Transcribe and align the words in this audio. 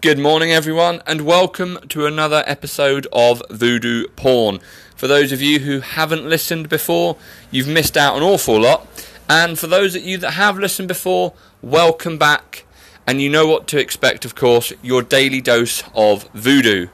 Good 0.00 0.18
morning, 0.18 0.50
everyone, 0.50 1.02
and 1.06 1.26
welcome 1.26 1.78
to 1.90 2.06
another 2.06 2.42
episode 2.46 3.06
of 3.12 3.42
Voodoo 3.50 4.06
Porn. 4.16 4.60
For 4.96 5.06
those 5.06 5.30
of 5.30 5.42
you 5.42 5.58
who 5.58 5.80
haven't 5.80 6.24
listened 6.24 6.70
before, 6.70 7.18
you've 7.50 7.68
missed 7.68 7.98
out 7.98 8.16
an 8.16 8.22
awful 8.22 8.58
lot. 8.58 8.86
And 9.28 9.58
for 9.58 9.66
those 9.66 9.94
of 9.94 10.02
you 10.02 10.16
that 10.16 10.30
have 10.30 10.58
listened 10.58 10.88
before, 10.88 11.34
welcome 11.60 12.16
back. 12.16 12.64
And 13.06 13.20
you 13.20 13.28
know 13.28 13.46
what 13.46 13.66
to 13.68 13.78
expect, 13.78 14.24
of 14.24 14.34
course, 14.34 14.72
your 14.80 15.02
daily 15.02 15.42
dose 15.42 15.84
of 15.94 16.26
voodoo. 16.32 16.86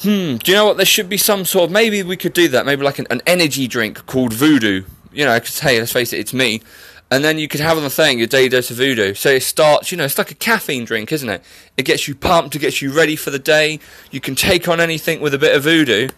Hmm, 0.00 0.36
do 0.36 0.52
you 0.52 0.54
know 0.54 0.64
what? 0.64 0.78
There 0.78 0.86
should 0.86 1.10
be 1.10 1.18
some 1.18 1.44
sort 1.44 1.64
of. 1.64 1.70
Maybe 1.70 2.02
we 2.02 2.16
could 2.16 2.32
do 2.32 2.48
that. 2.48 2.64
Maybe 2.64 2.82
like 2.82 2.98
an, 2.98 3.08
an 3.10 3.20
energy 3.26 3.68
drink 3.68 4.06
called 4.06 4.32
voodoo. 4.32 4.84
You 5.12 5.26
know, 5.26 5.38
because 5.38 5.58
hey, 5.58 5.78
let's 5.78 5.92
face 5.92 6.14
it, 6.14 6.20
it's 6.20 6.32
me 6.32 6.62
and 7.10 7.24
then 7.24 7.38
you 7.38 7.48
could 7.48 7.60
have 7.60 7.76
on 7.76 7.82
the 7.82 7.90
thing 7.90 8.18
your 8.18 8.28
daily 8.28 8.48
dose 8.48 8.70
of 8.70 8.76
voodoo. 8.76 9.14
So 9.14 9.30
it 9.30 9.42
starts, 9.42 9.90
you 9.90 9.98
know, 9.98 10.04
it's 10.04 10.18
like 10.18 10.30
a 10.30 10.34
caffeine 10.36 10.84
drink, 10.84 11.10
isn't 11.10 11.28
it? 11.28 11.42
It 11.76 11.82
gets 11.84 12.06
you 12.06 12.14
pumped, 12.14 12.54
it 12.54 12.60
gets 12.60 12.80
you 12.80 12.92
ready 12.92 13.16
for 13.16 13.30
the 13.30 13.38
day. 13.38 13.80
You 14.10 14.20
can 14.20 14.34
take 14.34 14.68
on 14.68 14.80
anything 14.80 15.20
with 15.20 15.34
a 15.34 15.38
bit 15.38 15.56
of 15.56 15.64
voodoo. 15.64 16.08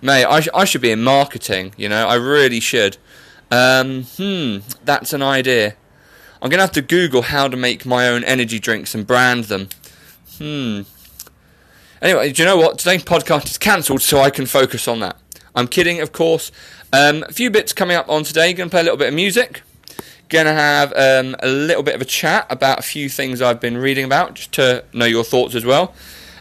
Mate, 0.00 0.24
I, 0.24 0.40
sh- 0.40 0.48
I 0.54 0.64
should 0.64 0.80
be 0.80 0.90
in 0.90 1.02
marketing, 1.02 1.74
you 1.76 1.88
know, 1.88 2.06
I 2.08 2.14
really 2.14 2.60
should. 2.60 2.96
Um, 3.50 4.04
hmm, 4.16 4.58
that's 4.84 5.12
an 5.12 5.22
idea. 5.22 5.74
I'm 6.40 6.48
going 6.48 6.58
to 6.58 6.62
have 6.62 6.72
to 6.72 6.82
Google 6.82 7.20
how 7.22 7.48
to 7.48 7.56
make 7.56 7.84
my 7.84 8.08
own 8.08 8.24
energy 8.24 8.58
drinks 8.58 8.94
and 8.94 9.06
brand 9.06 9.44
them. 9.44 9.68
Hmm. 10.38 10.82
Anyway, 12.00 12.32
do 12.32 12.42
you 12.42 12.48
know 12.48 12.56
what? 12.56 12.78
Today's 12.78 13.04
podcast 13.04 13.44
is 13.44 13.58
cancelled 13.58 14.00
so 14.00 14.20
I 14.20 14.30
can 14.30 14.46
focus 14.46 14.88
on 14.88 15.00
that. 15.00 15.18
I'm 15.54 15.68
kidding, 15.68 16.00
of 16.00 16.12
course. 16.12 16.50
Um, 16.94 17.24
a 17.28 17.32
few 17.32 17.50
bits 17.50 17.74
coming 17.74 17.94
up 17.94 18.08
on 18.08 18.24
today. 18.24 18.54
Going 18.54 18.70
to 18.70 18.72
play 18.72 18.80
a 18.80 18.84
little 18.84 18.96
bit 18.96 19.08
of 19.08 19.14
music. 19.14 19.60
Going 20.30 20.46
to 20.46 20.52
have 20.52 20.92
um, 20.92 21.36
a 21.40 21.48
little 21.48 21.82
bit 21.82 21.94
of 21.94 22.00
a 22.00 22.06
chat 22.06 22.46
about 22.48 22.78
a 22.78 22.82
few 22.82 23.08
things 23.08 23.42
I've 23.42 23.60
been 23.60 23.76
reading 23.76 24.04
about, 24.04 24.34
just 24.34 24.52
to 24.52 24.84
know 24.92 25.04
your 25.04 25.24
thoughts 25.24 25.54
as 25.54 25.64
well. 25.64 25.92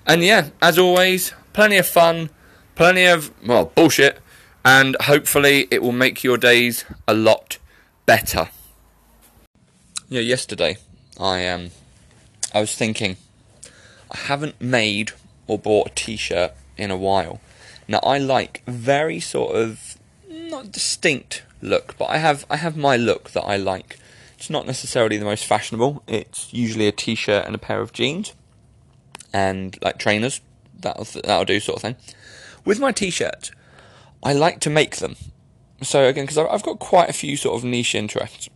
And 0.06 0.24
yeah, 0.24 0.50
as 0.62 0.78
always, 0.78 1.34
plenty 1.54 1.78
of 1.78 1.88
fun, 1.88 2.30
plenty 2.76 3.06
of, 3.06 3.32
well, 3.46 3.72
bullshit, 3.74 4.20
and 4.64 4.96
hopefully 5.02 5.68
it 5.72 5.82
will 5.82 5.92
make 5.92 6.24
your 6.24 6.38
days 6.38 6.86
a 7.08 7.14
lot 7.14 7.58
better. 8.06 8.50
Yeah, 10.08 10.22
yesterday 10.22 10.78
I 11.20 11.48
um 11.48 11.70
I 12.54 12.60
was 12.60 12.76
thinking 12.76 13.18
I 14.12 14.18
haven't 14.18 14.62
made 14.62 15.12
or 15.48 15.60
bought 15.60 15.88
a 15.88 15.96
t-shirt 15.96 16.54
in 16.78 16.92
a 16.92 16.98
while. 16.98 17.42
Now 17.88 18.00
I 18.04 18.18
like 18.18 18.64
very 18.68 19.20
sort 19.20 19.56
of 19.56 19.99
not 20.50 20.72
distinct 20.72 21.44
look, 21.62 21.98
but 21.98 22.06
I 22.06 22.18
have 22.18 22.46
I 22.50 22.58
have 22.58 22.76
my 22.76 22.98
look 22.98 23.32
that 23.32 23.44
I 23.44 23.58
like. 23.58 23.98
It's 24.38 24.50
not 24.50 24.66
necessarily 24.66 25.18
the 25.18 25.26
most 25.26 25.46
fashionable. 25.46 26.04
It's 26.08 26.54
usually 26.54 26.88
a 26.88 26.94
t-shirt 26.94 27.46
and 27.46 27.56
a 27.56 27.60
pair 27.60 27.82
of 27.82 27.94
jeans, 27.94 28.34
and 29.34 29.78
like 29.82 29.98
trainers. 29.98 30.42
That'll 30.80 31.04
that'll 31.04 31.46
do 31.46 31.60
sort 31.60 31.78
of 31.78 31.82
thing. 31.82 31.96
With 32.66 32.80
my 32.80 32.92
t-shirts, 32.92 33.52
I 34.24 34.34
like 34.34 34.60
to 34.62 34.70
make 34.70 34.98
them. 34.98 35.16
So 35.82 36.06
again, 36.06 36.26
because 36.26 36.38
I've 36.38 36.64
got 36.64 36.80
quite 36.80 37.10
a 37.10 37.14
few 37.14 37.38
sort 37.38 37.58
of 37.58 37.64
niche 37.64 37.96
interests, 37.96 38.50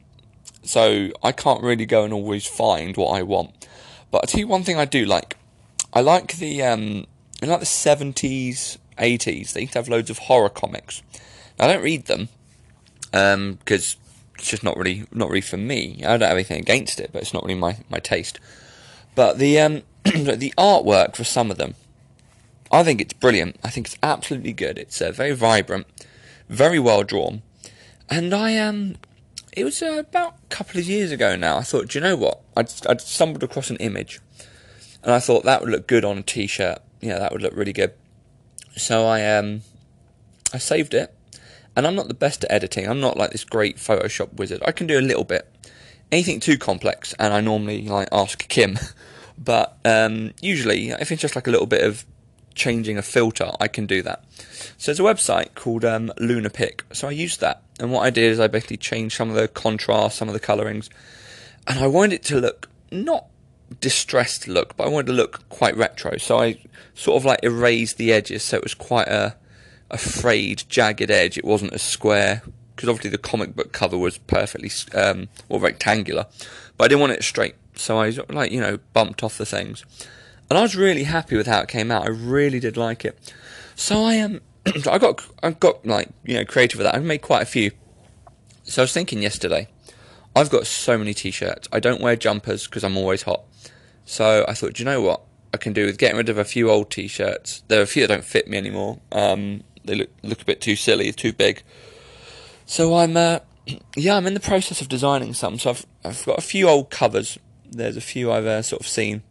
so 0.64 1.10
I 1.22 1.32
can't 1.32 1.62
really 1.62 1.86
go 1.86 2.04
and 2.04 2.14
always 2.14 2.46
find 2.46 2.96
what 2.96 3.18
I 3.18 3.24
want. 3.24 3.68
But 4.12 4.24
I 4.24 4.26
tell 4.28 4.40
you 4.40 4.48
one 4.48 4.64
thing 4.64 4.78
I 4.78 4.86
do 4.86 5.06
like. 5.06 5.38
I 5.94 6.02
like 6.02 6.38
the 6.38 6.64
um, 6.64 7.06
I 7.42 7.46
like 7.46 7.60
the 7.60 7.66
seventies, 7.66 8.78
eighties. 8.98 9.54
They 9.54 9.62
used 9.62 9.74
to 9.74 9.80
have 9.80 9.90
loads 9.90 10.10
of 10.10 10.20
horror 10.20 10.50
comics. 10.50 11.02
I 11.60 11.68
don't 11.68 11.84
read 11.84 12.06
them, 12.06 12.30
because 13.12 13.96
um, 13.96 14.00
it's 14.44 14.50
just 14.50 14.64
not 14.64 14.78
really 14.78 15.06
not 15.12 15.30
really 15.30 15.42
for 15.42 15.58
me. 15.58 16.02
I 16.04 16.18
don't 16.18 16.22
have 16.22 16.32
anything 16.32 16.60
against 16.60 17.00
it, 17.00 17.12
but 17.14 17.22
it's 17.22 17.34
not 17.34 17.44
really 17.44 17.60
my, 17.60 17.78
my 17.90 18.00
taste. 18.00 18.40
But 19.16 19.38
the 19.38 19.60
um, 19.60 19.82
the 20.04 20.54
artwork 20.58 21.16
for 21.16 21.24
some 21.24 21.52
of 21.52 21.58
them, 21.58 21.76
I 22.72 22.84
think 22.84 23.00
it's 23.02 23.14
brilliant. 23.14 23.58
I 23.64 23.70
think 23.70 23.88
it's 23.88 23.98
absolutely 24.02 24.54
good. 24.54 24.78
It's 24.78 25.02
uh, 25.02 25.12
very 25.12 25.34
vibrant, 25.34 25.88
very 26.50 26.80
well 26.80 27.04
drawn, 27.04 27.44
and 28.10 28.34
I 28.34 28.58
um, 28.58 28.96
it 29.56 29.64
was 29.64 29.82
uh, 29.82 29.98
about 30.00 30.36
a 30.44 30.48
couple 30.48 30.80
of 30.80 30.88
years 30.88 31.12
ago 31.12 31.36
now. 31.36 31.58
I 31.58 31.62
thought, 31.62 31.90
do 31.90 32.00
you 32.00 32.04
know 32.04 32.16
what? 32.16 32.42
I'd, 32.58 32.72
I'd 32.90 33.02
stumbled 33.02 33.44
across 33.44 33.70
an 33.70 33.78
image, 33.78 34.20
and 35.04 35.14
I 35.14 35.20
thought 35.20 35.44
that 35.44 35.62
would 35.62 35.70
look 35.70 35.88
good 35.88 36.04
on 36.04 36.18
a 36.18 36.24
t-shirt. 36.24 36.80
Yeah, 37.00 37.20
that 37.20 37.32
would 37.32 37.42
look 37.42 37.56
really 37.56 37.74
good. 37.74 37.94
So 38.76 39.06
I 39.06 39.24
um, 39.38 39.62
I 40.52 40.58
saved 40.58 40.96
it 40.96 41.14
and 41.76 41.88
I'm 41.88 41.96
not 41.96 42.08
the 42.08 42.14
best 42.14 42.44
at 42.44 42.52
editing. 42.52 42.88
I'm 42.88 43.00
not 43.00 43.18
like 43.18 43.32
this 43.32 43.44
great 43.44 43.78
Photoshop 43.78 44.34
wizard. 44.34 44.62
I 44.66 44.72
can 44.72 44.88
do 44.88 45.00
a 45.00 45.02
little 45.02 45.24
bit. 45.24 45.50
Anything 46.12 46.40
too 46.40 46.58
complex, 46.58 47.14
and 47.18 47.34
I 47.34 47.42
normally 47.42 47.88
like 47.88 48.10
ask 48.12 48.48
Kim. 48.48 48.78
But 49.36 49.78
um, 49.84 50.32
usually, 50.42 50.90
if 50.90 51.12
it's 51.12 51.22
just 51.22 51.36
like 51.36 51.48
a 51.48 51.52
little 51.52 51.66
bit 51.66 51.84
of 51.84 52.06
changing 52.56 52.98
a 52.98 53.02
filter, 53.02 53.52
I 53.60 53.68
can 53.68 53.86
do 53.86 54.02
that. 54.04 54.24
So 54.78 54.92
there's 54.92 55.00
a 55.00 55.04
website 55.04 55.56
called 55.56 55.84
um, 55.84 56.12
Lunapic. 56.20 56.82
So 56.92 57.08
I 57.08 57.12
used 57.12 57.42
that, 57.42 57.64
and 57.80 57.92
what 57.92 58.02
I 58.02 58.10
did 58.10 58.32
is 58.32 58.40
I 58.40 58.48
basically 58.48 58.78
changed 58.78 59.18
some 59.18 59.30
of 59.30 59.36
the 59.36 59.48
contrast, 59.48 60.18
some 60.18 60.28
of 60.28 60.34
the 60.34 60.40
colorings, 60.40 60.90
and 61.68 61.80
I 61.80 61.88
wanted 61.88 62.16
it 62.16 62.24
to 62.26 62.40
look 62.40 62.70
not 62.92 63.26
distressed 63.82 64.48
look, 64.48 64.78
but 64.78 64.86
I 64.86 64.90
wanted 64.90 65.10
it 65.10 65.14
to 65.14 65.18
look 65.18 65.50
quite 65.50 65.76
retro. 65.76 66.18
So 66.18 66.40
I 66.40 66.60
sort 66.94 67.18
of 67.18 67.26
like 67.26 67.40
erased 67.44 67.98
the 67.98 68.14
edges, 68.14 68.44
so 68.44 68.58
it 68.58 68.64
was 68.64 68.74
quite 68.74 69.08
a 69.08 69.36
a 69.94 69.98
frayed, 69.98 70.64
jagged 70.68 71.12
edge. 71.12 71.38
It 71.38 71.46
wasn't 71.46 71.74
a 71.74 71.80
square 71.80 72.42
because 72.76 72.90
obviously 72.90 73.12
the 73.12 73.18
comic 73.18 73.56
book 73.56 73.72
cover 73.72 73.98
was 73.98 74.18
perfectly 74.18 74.72
um, 74.94 75.30
or 75.48 75.60
rectangular, 75.60 76.26
but 76.76 76.86
I 76.86 76.88
didn't 76.90 77.02
want 77.02 77.14
it 77.14 77.24
straight. 77.24 77.56
So 77.76 78.00
I 78.00 78.10
like 78.30 78.52
you 78.52 78.60
know 78.60 78.80
bumped 78.94 79.24
off 79.24 79.38
the 79.38 79.46
things, 79.46 79.86
and 80.50 80.58
I 80.58 80.62
was 80.62 80.76
really 80.76 81.04
happy 81.04 81.38
with 81.38 81.48
how 81.48 81.62
it 81.62 81.70
came 81.70 81.92
out. 81.92 82.04
I 82.04 82.10
really 82.10 82.60
did 82.60 82.76
like 82.76 83.06
it. 83.06 83.34
So 83.76 84.04
I 84.04 84.16
am. 84.16 84.42
Um, 84.66 84.82
I 84.90 84.98
got 84.98 85.26
I 85.42 85.52
got 85.52 85.86
like 85.86 86.10
you 86.26 86.36
know 86.36 86.46
creative 86.46 86.80
with 86.80 86.86
that. 86.86 86.96
I've 86.96 87.04
made 87.04 87.22
quite 87.22 87.42
a 87.42 87.46
few. 87.46 87.72
So 88.64 88.82
I 88.82 88.84
was 88.84 88.94
thinking 88.94 89.22
yesterday. 89.22 89.68
I've 90.36 90.50
got 90.50 90.66
so 90.66 90.98
many 90.98 91.14
t-shirts. 91.14 91.68
I 91.72 91.80
don't 91.80 92.02
wear 92.02 92.16
jumpers 92.16 92.66
because 92.66 92.84
I'm 92.84 92.98
always 92.98 93.22
hot. 93.22 93.44
So 94.06 94.44
I 94.48 94.54
thought, 94.54 94.74
do 94.74 94.82
you 94.82 94.86
know 94.86 95.00
what 95.00 95.22
I 95.54 95.58
can 95.58 95.74
do 95.74 95.86
with 95.86 96.00
getting 96.00 96.18
rid 96.18 96.30
of 96.30 96.40
a 96.40 96.44
few 96.44 96.72
old 96.72 96.90
t-shirts? 96.90 97.62
There 97.68 97.80
are 97.80 97.84
a 97.84 97.88
few 97.88 98.02
that 98.02 98.08
don't 98.08 98.24
fit 98.24 98.48
me 98.48 98.58
anymore. 98.58 99.00
Um, 99.12 99.64
they 99.86 99.96
look 99.96 100.10
look 100.22 100.42
a 100.42 100.46
bit 100.46 100.62
too 100.62 100.76
silly, 100.76 101.12
too 101.12 101.34
big. 101.34 101.64
So 102.66 102.96
I'm 102.96 103.18
uh, 103.18 103.40
yeah, 103.96 104.16
I'm 104.16 104.28
in 104.28 104.34
the 104.34 104.40
process 104.40 104.82
of 104.82 104.90
designing 104.90 105.34
some. 105.34 105.60
So 105.60 105.72
I've 105.72 105.86
I've 106.04 106.26
got 106.26 106.38
a 106.38 106.42
few 106.42 106.68
old 106.68 106.90
covers. 106.90 107.38
There's 107.70 107.98
a 107.98 108.02
few 108.02 108.32
I've 108.32 108.46
uh, 108.46 108.62
sort 108.62 108.82
of 108.82 108.88
seen, 108.88 109.24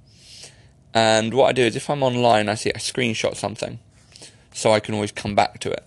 and 0.93 1.35
what 1.35 1.47
I 1.47 1.53
do 1.53 1.63
is 1.63 1.77
if 1.77 1.89
I'm 1.89 2.03
online, 2.03 2.49
I 2.49 2.55
see 2.55 2.71
a 2.71 2.79
screenshot 2.79 3.37
something, 3.37 3.79
so 4.53 4.73
I 4.73 4.81
can 4.81 4.95
always 4.95 5.13
come 5.13 5.35
back 5.35 5.61
to 5.61 5.71
it. 5.71 5.85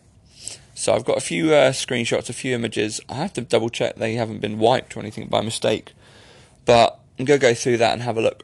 So 0.74 0.94
I've 0.94 1.06
got 1.06 1.18
a 1.18 1.22
few 1.22 1.54
uh, 1.54 1.72
screenshots, 1.72 2.30
a 2.30 2.34
few 2.34 2.54
images. 2.54 3.00
I 3.08 3.16
have 3.16 3.34
to 3.34 3.42
double 3.42 3.70
check 3.70 3.96
they 3.96 4.16
haven't 4.16 4.40
been 4.40 4.60
wiped 4.60 4.96
or 4.96 5.00
anything 5.00 5.28
by 5.28 5.42
mistake, 5.42 5.94
but 6.66 7.00
I'm 7.18 7.26
gonna 7.26 7.40
go 7.40 7.54
through 7.54 7.78
that 7.78 7.94
and 7.94 8.02
have 8.02 8.18
a 8.18 8.22
look. 8.22 8.44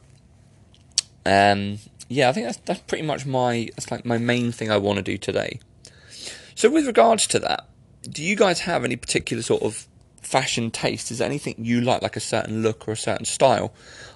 Um, 1.25 1.79
yeah, 2.07 2.29
I 2.29 2.33
think 2.33 2.47
that's 2.47 2.57
that's 2.59 2.81
pretty 2.81 3.03
much 3.03 3.25
my 3.25 3.69
that's 3.75 3.91
like 3.91 4.05
my 4.05 4.17
main 4.17 4.51
thing 4.51 4.71
I 4.71 4.77
want 4.77 4.97
to 4.97 5.03
do 5.03 5.17
today. 5.17 5.59
So, 6.61 6.69
with 6.69 6.85
regards 6.85 7.25
to 7.25 7.39
that, 7.39 7.67
do 8.03 8.21
you 8.21 8.35
guys 8.35 8.59
have 8.59 8.85
any 8.85 8.95
particular 8.95 9.41
sort 9.41 9.63
of 9.63 9.87
fashion 10.21 10.69
taste? 10.69 11.09
Is 11.09 11.17
there 11.17 11.25
anything 11.25 11.55
you 11.57 11.81
like, 11.81 12.03
like 12.03 12.15
a 12.15 12.19
certain 12.19 12.61
look 12.61 12.87
or 12.87 12.91
a 12.91 12.95
certain 12.95 13.25
style? 13.25 13.73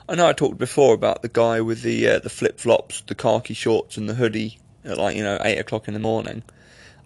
I 0.07 0.13
know 0.13 0.28
I 0.28 0.33
talked 0.33 0.59
before 0.59 0.94
about 0.94 1.23
the 1.23 1.28
guy 1.28 1.59
with 1.59 1.81
the 1.81 2.07
uh, 2.07 2.19
the 2.19 2.29
flip 2.29 2.59
flops, 2.59 3.01
the 3.01 3.16
khaki 3.16 3.55
shorts, 3.55 3.97
and 3.97 4.07
the 4.07 4.13
hoodie 4.13 4.59
at 4.84 5.00
like 5.00 5.17
you 5.17 5.23
know 5.23 5.39
eight 5.44 5.57
o'clock 5.57 5.88
in 5.88 5.95
the 5.95 6.00
morning. 6.00 6.44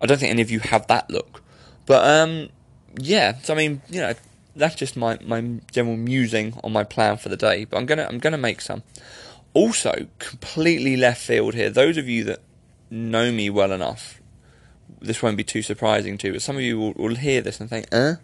I 0.02 0.08
don't 0.08 0.18
think 0.18 0.30
any 0.30 0.42
of 0.42 0.52
you 0.52 0.60
have 0.60 0.88
that 0.88 1.10
look, 1.10 1.42
but 1.86 2.06
um, 2.06 2.50
yeah. 2.98 3.38
So 3.42 3.54
I 3.54 3.56
mean, 3.56 3.82
you 3.90 4.02
know, 4.02 4.16
that's 4.58 4.76
just 4.76 4.98
my 4.98 5.20
my 5.24 5.40
general 5.72 5.96
musing 5.96 6.60
on 6.66 6.74
my 6.74 6.84
plan 6.84 7.16
for 7.16 7.30
the 7.30 7.38
day. 7.38 7.64
But 7.64 7.78
I'm 7.78 7.86
gonna 7.86 8.08
I'm 8.10 8.20
gonna 8.20 8.38
make 8.38 8.60
some. 8.60 8.84
Also, 9.54 10.08
completely 10.20 10.98
left 10.98 11.22
field 11.22 11.54
here. 11.54 11.70
Those 11.70 11.96
of 11.96 12.10
you 12.10 12.26
that 12.26 12.42
know 12.92 13.32
me 13.32 13.50
well 13.50 13.72
enough 13.72 14.19
this 15.02 15.22
won't 15.22 15.38
be 15.38 15.44
too 15.44 15.62
surprising 15.62 16.18
to, 16.20 16.34
but 16.34 16.42
some 16.42 16.56
of 16.56 16.62
you 16.62 16.80
will, 16.80 16.94
will 16.94 17.16
hear 17.16 17.42
this 17.42 17.60
and 17.60 17.70
think, 17.70 17.88
eh? 17.92 18.16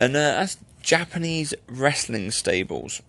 And 0.00 0.16
uh, 0.16 0.20
that's 0.20 0.58
Japanese 0.82 1.54
wrestling 1.68 2.30
stables. 2.30 3.02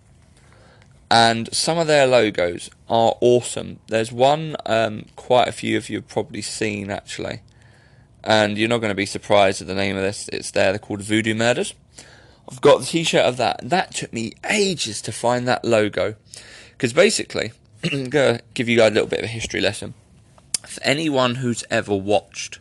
And 1.10 1.52
some 1.54 1.78
of 1.78 1.86
their 1.86 2.06
logos 2.06 2.70
are 2.88 3.16
awesome. 3.20 3.78
There's 3.86 4.12
one, 4.12 4.56
um, 4.66 5.06
quite 5.16 5.48
a 5.48 5.52
few 5.52 5.76
of 5.76 5.88
you 5.88 5.98
have 5.98 6.08
probably 6.08 6.42
seen 6.42 6.90
actually. 6.90 7.40
And 8.22 8.58
you're 8.58 8.68
not 8.68 8.78
going 8.78 8.90
to 8.90 8.96
be 8.96 9.06
surprised 9.06 9.62
at 9.62 9.68
the 9.68 9.74
name 9.74 9.96
of 9.96 10.02
this. 10.02 10.28
It's 10.32 10.50
there. 10.50 10.72
They're 10.72 10.78
called 10.78 11.02
Voodoo 11.02 11.34
Murders. 11.34 11.72
I've 12.50 12.60
got 12.60 12.80
the 12.80 12.86
t-shirt 12.86 13.24
of 13.24 13.36
that. 13.36 13.60
That 13.62 13.94
took 13.94 14.12
me 14.12 14.34
ages 14.50 15.00
to 15.02 15.12
find 15.12 15.46
that 15.48 15.64
logo. 15.64 16.14
Because 16.72 16.92
basically, 16.92 17.52
I'm 17.84 18.10
to 18.10 18.40
give 18.54 18.68
you 18.68 18.76
guys 18.76 18.90
a 18.90 18.94
little 18.94 19.08
bit 19.08 19.20
of 19.20 19.26
a 19.26 19.28
history 19.28 19.60
lesson. 19.60 19.94
For 20.66 20.82
anyone 20.82 21.36
who's 21.36 21.64
ever 21.70 21.94
watched 21.94 22.58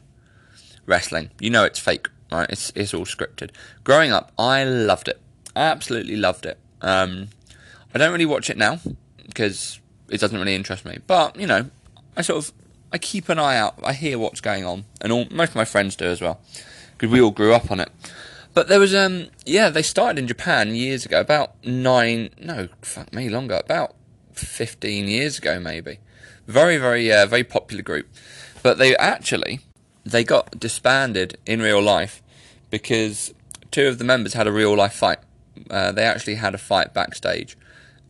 wrestling. 0.87 1.29
You 1.39 1.51
know 1.51 1.63
it's 1.63 1.77
fake, 1.77 2.07
right? 2.31 2.49
It's 2.49 2.71
it's 2.75 2.93
all 2.93 3.05
scripted. 3.05 3.51
Growing 3.83 4.11
up, 4.11 4.31
I 4.39 4.63
loved 4.63 5.07
it. 5.07 5.21
I 5.55 5.61
absolutely 5.61 6.15
loved 6.15 6.45
it. 6.47 6.57
Um, 6.81 7.27
I 7.93 7.99
don't 7.99 8.11
really 8.11 8.25
watch 8.25 8.49
it 8.49 8.57
now 8.57 8.79
because 9.25 9.79
it 10.09 10.19
doesn't 10.19 10.39
really 10.39 10.55
interest 10.55 10.85
me. 10.85 10.97
But 11.05 11.39
you 11.39 11.45
know, 11.45 11.69
I 12.15 12.21
sort 12.21 12.43
of 12.43 12.53
I 12.91 12.97
keep 12.97 13.29
an 13.29 13.37
eye 13.37 13.57
out. 13.57 13.75
I 13.83 13.93
hear 13.93 14.17
what's 14.17 14.41
going 14.41 14.65
on, 14.65 14.85
and 15.01 15.11
all, 15.11 15.25
most 15.29 15.49
of 15.49 15.55
my 15.55 15.65
friends 15.65 15.95
do 15.95 16.05
as 16.05 16.21
well, 16.21 16.39
because 16.97 17.11
we 17.11 17.21
all 17.21 17.31
grew 17.31 17.53
up 17.53 17.69
on 17.69 17.79
it. 17.79 17.91
But 18.53 18.69
there 18.69 18.79
was 18.79 18.95
um 18.95 19.27
yeah 19.45 19.69
they 19.69 19.83
started 19.83 20.17
in 20.19 20.27
Japan 20.27 20.73
years 20.73 21.05
ago, 21.05 21.19
about 21.19 21.63
nine 21.63 22.31
no 22.39 22.69
fuck 22.81 23.13
me 23.13 23.29
longer 23.29 23.61
about 23.63 23.93
fifteen 24.33 25.07
years 25.07 25.37
ago 25.37 25.59
maybe. 25.59 25.99
Very 26.47 26.77
very 26.77 27.11
uh, 27.11 27.25
very 27.25 27.43
popular 27.43 27.83
group, 27.83 28.07
but 28.63 28.77
they 28.77 28.95
actually 28.97 29.59
they 30.11 30.23
got 30.23 30.59
disbanded 30.59 31.37
in 31.45 31.61
real 31.61 31.81
life 31.81 32.21
because 32.69 33.33
two 33.71 33.87
of 33.87 33.97
the 33.97 34.03
members 34.03 34.33
had 34.33 34.47
a 34.47 34.51
real 34.51 34.75
life 34.75 34.93
fight. 34.93 35.19
Uh, 35.69 35.91
they 35.91 36.03
actually 36.03 36.35
had 36.35 36.53
a 36.53 36.57
fight 36.57 36.93
backstage, 36.93 37.57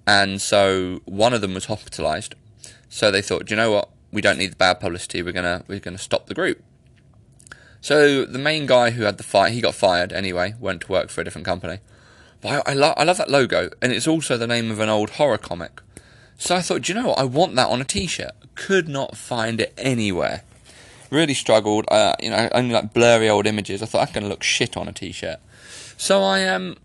and 0.06 0.42
so 0.42 1.02
one 1.06 1.34
of 1.34 1.42
them 1.42 1.54
was 1.54 1.68
hospitalised. 1.68 2.34
So 2.90 3.12
they 3.12 3.22
thought, 3.22 3.50
you 3.50 3.56
know 3.56 3.72
what, 3.72 3.90
we 4.12 4.22
don't 4.22 4.38
need 4.38 4.52
the 4.52 4.58
bad 4.58 4.80
publicity. 4.80 5.22
We're 5.22 5.34
gonna 5.34 5.64
we're 5.68 5.80
gonna 5.80 5.98
stop 5.98 6.28
the 6.28 6.34
group. 6.34 6.62
So 7.82 8.26
the 8.26 8.40
main 8.40 8.66
guy 8.66 8.92
who 8.92 9.04
had 9.04 9.18
the 9.18 9.24
fight, 9.24 9.54
he 9.54 9.62
got 9.62 9.76
fired 9.76 10.12
anyway. 10.12 10.56
Went 10.60 10.82
to 10.82 10.92
work 10.92 11.10
for 11.10 11.22
a 11.22 11.24
different 11.24 11.46
company. 11.46 11.80
But 12.42 12.68
I, 12.68 12.72
I 12.72 12.74
love 12.74 12.96
I 12.98 13.04
love 13.04 13.18
that 13.18 13.30
logo, 13.30 13.70
and 13.82 13.92
it's 13.92 14.08
also 14.08 14.38
the 14.38 14.48
name 14.48 14.72
of 14.72 14.80
an 14.80 14.90
old 14.90 15.12
horror 15.12 15.38
comic. 15.38 15.82
So 16.38 16.56
I 16.56 16.62
thought, 16.62 16.88
you 16.88 16.96
know 16.96 17.08
what, 17.08 17.20
I 17.20 17.24
want 17.24 17.56
that 17.56 17.68
on 17.68 17.82
a 17.82 17.84
T-shirt. 17.84 18.32
Could 18.54 18.88
not 18.88 19.18
find 19.18 19.60
it 19.60 19.74
anywhere. 19.76 20.44
Really 21.10 21.34
struggled. 21.34 21.86
Uh, 21.90 22.16
you 22.22 22.30
know, 22.30 22.50
only 22.54 22.74
like 22.74 22.94
blurry 22.94 23.30
old 23.30 23.48
images. 23.48 23.82
I 23.82 23.86
thought 23.86 24.08
I'm 24.08 24.14
gonna 24.14 24.28
look 24.28 24.44
shit 24.44 24.76
on 24.76 24.88
a 24.88 24.92
T-shirt. 24.94 25.40
So 25.98 26.22
I 26.24 26.46
um 26.46 26.78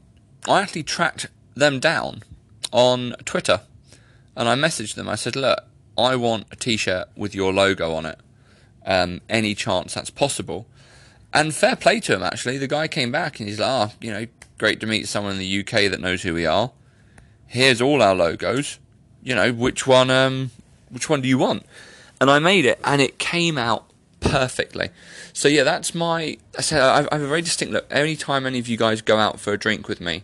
I 0.48 0.60
actually 0.62 0.84
tracked 0.84 1.26
them 1.54 1.80
down 1.80 2.22
on 2.72 3.14
Twitter, 3.24 3.60
and 4.36 4.48
I 4.48 4.54
messaged 4.54 4.94
them. 4.94 5.08
I 5.08 5.14
said, 5.14 5.36
look, 5.36 5.64
I 5.96 6.16
want 6.16 6.46
a 6.50 6.56
T-shirt 6.56 7.08
with 7.16 7.34
your 7.34 7.52
logo 7.52 7.92
on 7.94 8.06
it. 8.06 8.19
Um, 8.84 9.20
any 9.28 9.54
chance 9.54 9.94
that's 9.94 10.10
possible? 10.10 10.66
And 11.32 11.54
fair 11.54 11.76
play 11.76 12.00
to 12.00 12.14
him, 12.14 12.22
actually. 12.22 12.58
The 12.58 12.66
guy 12.66 12.88
came 12.88 13.12
back 13.12 13.40
and 13.40 13.48
he's 13.48 13.60
like, 13.60 13.69
ah, 13.69 13.90
oh, 13.92 13.96
you 14.00 14.10
know, 14.10 14.26
great 14.58 14.80
to 14.80 14.86
meet 14.86 15.08
someone 15.08 15.34
in 15.34 15.38
the 15.38 15.60
UK 15.60 15.90
that 15.90 16.00
knows 16.00 16.22
who 16.22 16.34
we 16.34 16.46
are. 16.46 16.72
Here's 17.46 17.80
all 17.80 18.02
our 18.02 18.14
logos. 18.14 18.78
You 19.22 19.34
know, 19.34 19.52
which 19.52 19.86
one, 19.86 20.10
um, 20.10 20.50
which 20.88 21.08
one 21.08 21.20
do 21.20 21.28
you 21.28 21.38
want? 21.38 21.64
And 22.20 22.30
I 22.30 22.38
made 22.38 22.64
it, 22.64 22.80
and 22.84 23.00
it 23.00 23.19
came 23.19 23.56
out 23.56 23.84
perfectly. 24.22 24.90
So 25.32 25.48
yeah, 25.48 25.64
that's 25.64 25.94
my. 25.94 26.38
I 26.56 26.62
said 26.62 26.80
I 26.80 27.02
have 27.02 27.22
a 27.22 27.26
very 27.26 27.42
distinct 27.42 27.72
look. 27.74 27.86
Any 27.90 28.16
time 28.16 28.46
any 28.46 28.58
of 28.58 28.69
you 28.69 28.76
guys 28.76 29.02
go 29.02 29.19
out 29.19 29.40
for 29.40 29.52
a 29.52 29.58
drink 29.58 29.88
with 29.88 30.00
me, 30.00 30.22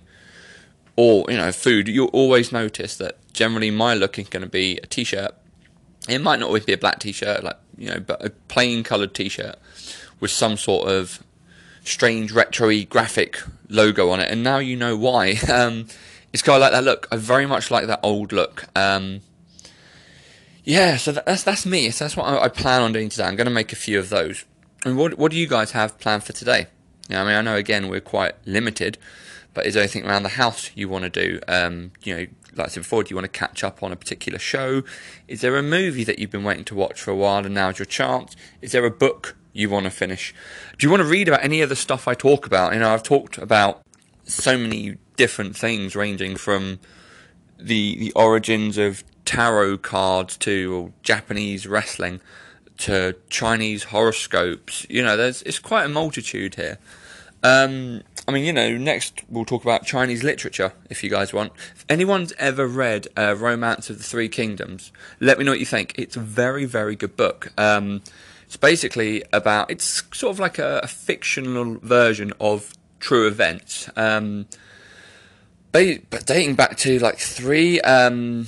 or 0.97 1.25
you 1.29 1.37
know, 1.37 1.53
food, 1.53 1.89
you'll 1.89 2.09
always 2.09 2.53
notice 2.53 2.97
that 2.97 3.17
generally 3.33 3.71
my 3.71 3.95
look 3.95 4.19
is 4.19 4.29
going 4.29 4.43
to 4.43 4.49
be 4.49 4.79
a 4.83 4.87
t-shirt. 4.87 5.33
It 6.09 6.21
might 6.21 6.41
not 6.41 6.47
always 6.47 6.65
be 6.65 6.73
a 6.73 6.79
black 6.79 7.00
t-shirt, 7.00 7.45
like 7.45 7.59
you 7.77 7.91
know, 7.91 8.00
but 8.00 8.25
a 8.25 8.31
plain 8.31 8.83
coloured 8.83 9.15
t-shirt 9.15 9.56
with 10.21 10.31
some 10.31 10.56
sort 10.56 10.89
of 10.89 11.23
strange 11.85 12.33
retro 12.33 12.83
graphic 12.85 13.41
logo 13.69 14.11
on 14.11 14.21
it. 14.21 14.31
And 14.31 14.43
now 14.43 14.59
you 14.59 14.77
know 14.77 14.97
why. 14.97 15.37
Um, 15.49 15.87
it's 16.31 16.43
kind 16.43 16.56
of 16.56 16.61
like 16.61 16.73
that 16.73 16.85
look. 16.85 17.09
I 17.11 17.17
very 17.17 17.47
much 17.47 17.71
like 17.71 17.87
that 17.87 18.00
old 18.03 18.33
look. 18.33 18.67
Um, 18.77 19.23
yeah, 20.69 20.99
so 20.99 21.12
that's 21.12 21.44
that's 21.44 21.65
me. 21.65 21.91
So 21.91 22.05
that's 22.05 22.15
what 22.15 22.25
I, 22.25 22.44
I 22.44 22.49
plan 22.49 22.82
on 22.82 22.93
doing 22.93 23.09
today. 23.09 23.25
I'm 23.25 23.37
going 23.37 23.47
to 23.47 23.50
make 23.50 23.73
a 23.73 23.76
few 23.76 23.99
of 23.99 24.11
those. 24.11 24.44
And 24.85 24.99
what 24.99 25.17
what 25.17 25.32
do 25.32 25.38
you 25.38 25.47
guys 25.47 25.70
have 25.70 25.99
planned 25.99 26.25
for 26.25 26.35
today? 26.35 26.67
Yeah, 27.09 27.23
I 27.23 27.25
mean, 27.25 27.35
I 27.37 27.41
know 27.41 27.56
again 27.56 27.88
we're 27.88 28.03
quite 28.03 28.35
limited, 28.44 28.99
but 29.55 29.65
is 29.65 29.73
there 29.73 29.82
anything 29.82 30.05
around 30.05 30.25
the 30.25 30.29
house 30.29 30.70
you 30.75 30.91
want 30.91 31.05
to 31.05 31.11
do? 31.11 31.41
Um, 31.49 31.93
you 32.03 32.15
know, 32.15 32.26
like 32.55 32.67
I 32.67 32.69
said 32.69 32.82
before, 32.82 33.03
do 33.03 33.09
you 33.09 33.17
want 33.17 33.32
to 33.32 33.38
catch 33.38 33.65
up 33.65 33.82
on 33.82 33.93
a 33.93 33.97
particular 33.97 34.38
show? 34.38 34.82
Is 35.26 35.41
there 35.41 35.56
a 35.56 35.62
movie 35.62 36.05
that 36.05 36.19
you've 36.19 36.31
been 36.31 36.44
waiting 36.44 36.65
to 36.67 36.75
watch 36.75 37.00
for 37.00 37.12
a 37.12 37.17
while 37.17 37.47
and 37.47 37.55
now's 37.55 37.79
your 37.79 37.87
chance? 37.87 38.37
Is 38.61 38.73
there 38.73 38.85
a 38.85 38.91
book 38.91 39.37
you 39.55 39.71
want 39.71 39.85
to 39.85 39.91
finish? 39.91 40.35
Do 40.76 40.87
you 40.87 40.91
want 40.91 41.00
to 41.03 41.09
read 41.09 41.29
about 41.29 41.43
any 41.43 41.62
of 41.62 41.71
the 41.71 41.76
stuff 41.76 42.06
I 42.06 42.12
talk 42.12 42.44
about? 42.44 42.75
You 42.75 42.81
know, 42.81 42.93
I've 42.93 43.03
talked 43.03 43.38
about 43.38 43.81
so 44.25 44.59
many 44.59 44.99
different 45.17 45.56
things, 45.56 45.97
ranging 45.97 46.37
from 46.37 46.79
the 47.59 47.99
the 47.99 48.12
origins 48.12 48.76
of 48.76 49.03
tarot 49.29 49.77
cards 49.77 50.39
to 50.39 50.91
Japanese 51.03 51.67
wrestling 51.67 52.19
to 52.79 53.15
Chinese 53.29 53.85
horoscopes. 53.85 54.87
You 54.89 55.03
know, 55.03 55.19
there's 55.19 55.43
it's 55.43 55.59
quite 55.59 55.85
a 55.85 55.89
multitude 55.91 56.55
here. 56.55 56.79
Um, 57.43 58.01
I 58.27 58.33
mean, 58.33 58.47
you 58.47 58.55
know, 58.55 58.79
next 58.79 59.23
we'll 59.29 59.45
talk 59.45 59.65
about 59.65 59.85
Chinese 59.85 60.25
literature 60.25 60.73
if 60.89 61.05
you 61.05 61.11
guys 61.11 61.35
want. 61.35 61.53
If 61.77 61.85
anyone's 61.91 62.33
ever 62.39 62.67
read 62.67 63.07
uh, 63.19 63.37
Romance 63.37 63.91
of 63.91 63.99
the 63.99 64.03
Three 64.03 64.31
Kingdoms, 64.31 64.93
let 65.21 65.37
me 65.37 65.45
know 65.45 65.51
what 65.51 65.61
you 65.61 65.67
think. 65.67 65.93
It's 65.99 66.17
a 66.17 66.21
very, 66.21 66.65
very 66.65 66.97
good 66.97 67.15
book. 67.15 67.53
Um, 67.59 68.01
it's 68.47 68.57
basically 68.57 69.25
about, 69.31 69.71
it's 69.71 70.05
sort 70.17 70.31
of 70.31 70.41
like 70.41 70.59
a, 70.59 70.81
a 70.83 70.89
fictional 70.89 71.77
version 71.83 72.33
of 72.41 72.73
true 72.99 73.27
events. 73.27 73.91
Um, 73.95 74.47
but 75.71 76.25
dating 76.25 76.55
back 76.55 76.79
to 76.79 76.99
like 76.99 77.19
three 77.19 77.79
um, 77.83 78.47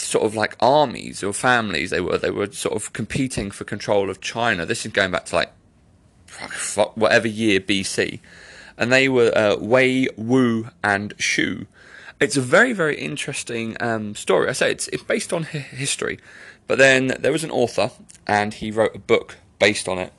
sort 0.00 0.24
of 0.24 0.34
like 0.34 0.56
armies 0.60 1.22
or 1.22 1.32
families 1.32 1.90
they 1.90 2.00
were 2.00 2.18
they 2.18 2.30
were 2.30 2.50
sort 2.52 2.74
of 2.74 2.92
competing 2.92 3.50
for 3.50 3.64
control 3.64 4.10
of 4.10 4.20
China. 4.20 4.64
This 4.64 4.86
is 4.86 4.92
going 4.92 5.10
back 5.10 5.26
to 5.26 5.36
like 5.36 5.52
whatever 6.94 7.26
year 7.26 7.60
BC, 7.60 8.20
and 8.76 8.92
they 8.92 9.08
were 9.08 9.36
uh, 9.36 9.56
Wei, 9.56 10.08
Wu, 10.16 10.68
and 10.84 11.14
Shu. 11.18 11.66
It's 12.20 12.36
a 12.36 12.40
very 12.40 12.72
very 12.72 12.96
interesting 12.96 13.76
um, 13.80 14.14
story. 14.14 14.48
I 14.48 14.52
say 14.52 14.70
it's 14.70 14.88
it's 14.88 15.02
based 15.02 15.32
on 15.32 15.44
history, 15.44 16.18
but 16.66 16.78
then 16.78 17.16
there 17.18 17.32
was 17.32 17.44
an 17.44 17.50
author 17.50 17.90
and 18.26 18.54
he 18.54 18.70
wrote 18.70 18.94
a 18.94 19.00
book 19.00 19.36
based 19.58 19.88
on 19.88 19.98
it, 19.98 20.12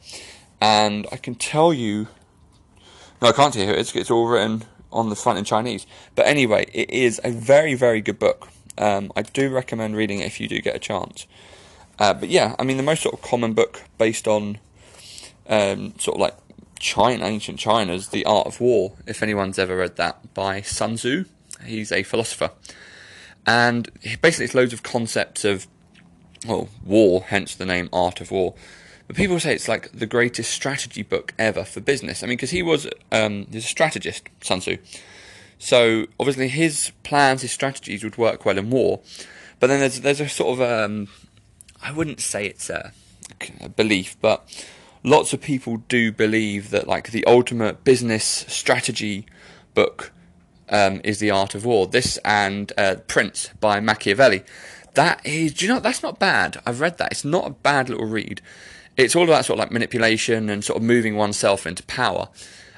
and 0.61 1.07
I 1.11 1.17
can 1.17 1.35
tell 1.35 1.73
you. 1.73 2.07
No, 3.21 3.27
I 3.27 3.31
can't 3.33 3.53
tell 3.53 3.65
you. 3.65 3.71
It's 3.71 3.95
it's 3.95 4.11
all 4.11 4.27
written 4.27 4.63
on 4.91 5.09
the 5.09 5.15
front 5.15 5.37
in 5.37 5.45
Chinese. 5.45 5.85
But 6.15 6.25
anyway, 6.25 6.67
it 6.73 6.89
is 6.89 7.19
a 7.23 7.31
very 7.31 7.75
very 7.75 8.01
good 8.01 8.19
book. 8.19 8.49
Um, 8.79 9.11
I 9.15 9.21
do 9.21 9.49
recommend 9.49 9.95
reading 9.95 10.19
it 10.19 10.25
if 10.25 10.39
you 10.39 10.47
do 10.47 10.61
get 10.61 10.75
a 10.75 10.79
chance. 10.79 11.27
Uh, 11.99 12.13
but 12.13 12.29
yeah, 12.29 12.55
I 12.57 12.63
mean, 12.63 12.77
the 12.77 12.83
most 12.83 13.03
sort 13.03 13.13
of 13.13 13.21
common 13.21 13.53
book 13.53 13.83
based 13.97 14.27
on 14.27 14.57
um, 15.47 15.93
sort 15.99 16.15
of 16.15 16.21
like 16.21 16.35
China, 16.79 17.25
ancient 17.25 17.59
China's 17.59 18.07
The 18.09 18.25
Art 18.25 18.47
of 18.47 18.61
War, 18.61 18.93
if 19.05 19.21
anyone's 19.21 19.59
ever 19.59 19.75
read 19.75 19.97
that, 19.97 20.33
by 20.33 20.61
Sun 20.61 20.95
Tzu. 20.95 21.25
He's 21.65 21.91
a 21.91 22.03
philosopher. 22.03 22.51
And 23.45 23.89
basically, 24.21 24.45
it's 24.45 24.55
loads 24.55 24.73
of 24.73 24.81
concepts 24.83 25.43
of, 25.43 25.67
well, 26.47 26.69
war, 26.85 27.23
hence 27.27 27.55
the 27.55 27.65
name 27.65 27.89
Art 27.91 28.21
of 28.21 28.31
War. 28.31 28.53
But 29.07 29.15
people 29.15 29.39
say 29.39 29.53
it's 29.53 29.67
like 29.67 29.91
the 29.91 30.05
greatest 30.05 30.51
strategy 30.51 31.03
book 31.03 31.33
ever 31.37 31.65
for 31.65 31.81
business. 31.81 32.23
I 32.23 32.27
mean, 32.27 32.37
because 32.37 32.51
he 32.51 32.61
was 32.61 32.87
um, 33.11 33.47
he's 33.51 33.65
a 33.65 33.67
strategist, 33.67 34.29
Sun 34.41 34.59
Tzu. 34.59 34.77
So 35.59 36.07
obviously 36.19 36.47
his 36.47 36.91
plans, 37.03 37.43
his 37.43 37.51
strategies 37.51 38.03
would 38.03 38.17
work 38.17 38.45
well 38.45 38.57
in 38.57 38.69
war. 38.69 39.01
But 39.59 39.67
then 39.67 39.81
there's 39.81 40.01
there's 40.01 40.21
a 40.21 40.29
sort 40.29 40.59
of 40.59 40.61
um, 40.61 41.09
I 41.83 41.91
wouldn't 41.91 42.21
say 42.21 42.45
it's 42.45 42.69
a, 42.69 42.93
a 43.61 43.69
belief, 43.69 44.15
but 44.21 44.65
lots 45.03 45.33
of 45.33 45.41
people 45.41 45.77
do 45.89 46.11
believe 46.11 46.71
that 46.71 46.87
like 46.87 47.11
the 47.11 47.25
ultimate 47.25 47.83
business 47.83 48.23
strategy 48.47 49.25
book 49.73 50.11
um, 50.69 51.01
is 51.03 51.19
the 51.19 51.31
art 51.31 51.55
of 51.55 51.65
war. 51.65 51.87
This 51.87 52.17
and 52.23 52.71
uh, 52.77 52.95
Prince 53.07 53.49
by 53.59 53.81
Machiavelli. 53.81 54.43
That 54.93 55.25
is, 55.25 55.53
do 55.53 55.65
you 55.65 55.73
know 55.73 55.79
that's 55.79 56.01
not 56.01 56.19
bad. 56.19 56.61
I've 56.65 56.79
read 56.79 56.97
that. 56.97 57.11
It's 57.11 57.25
not 57.25 57.47
a 57.47 57.51
bad 57.51 57.89
little 57.89 58.07
read. 58.07 58.41
It's 58.97 59.15
all 59.15 59.23
about 59.23 59.45
sort 59.45 59.59
of 59.59 59.63
like 59.63 59.71
manipulation 59.71 60.49
and 60.49 60.63
sort 60.63 60.77
of 60.77 60.83
moving 60.83 61.15
oneself 61.15 61.67
into 61.67 61.83
power. 61.83 62.29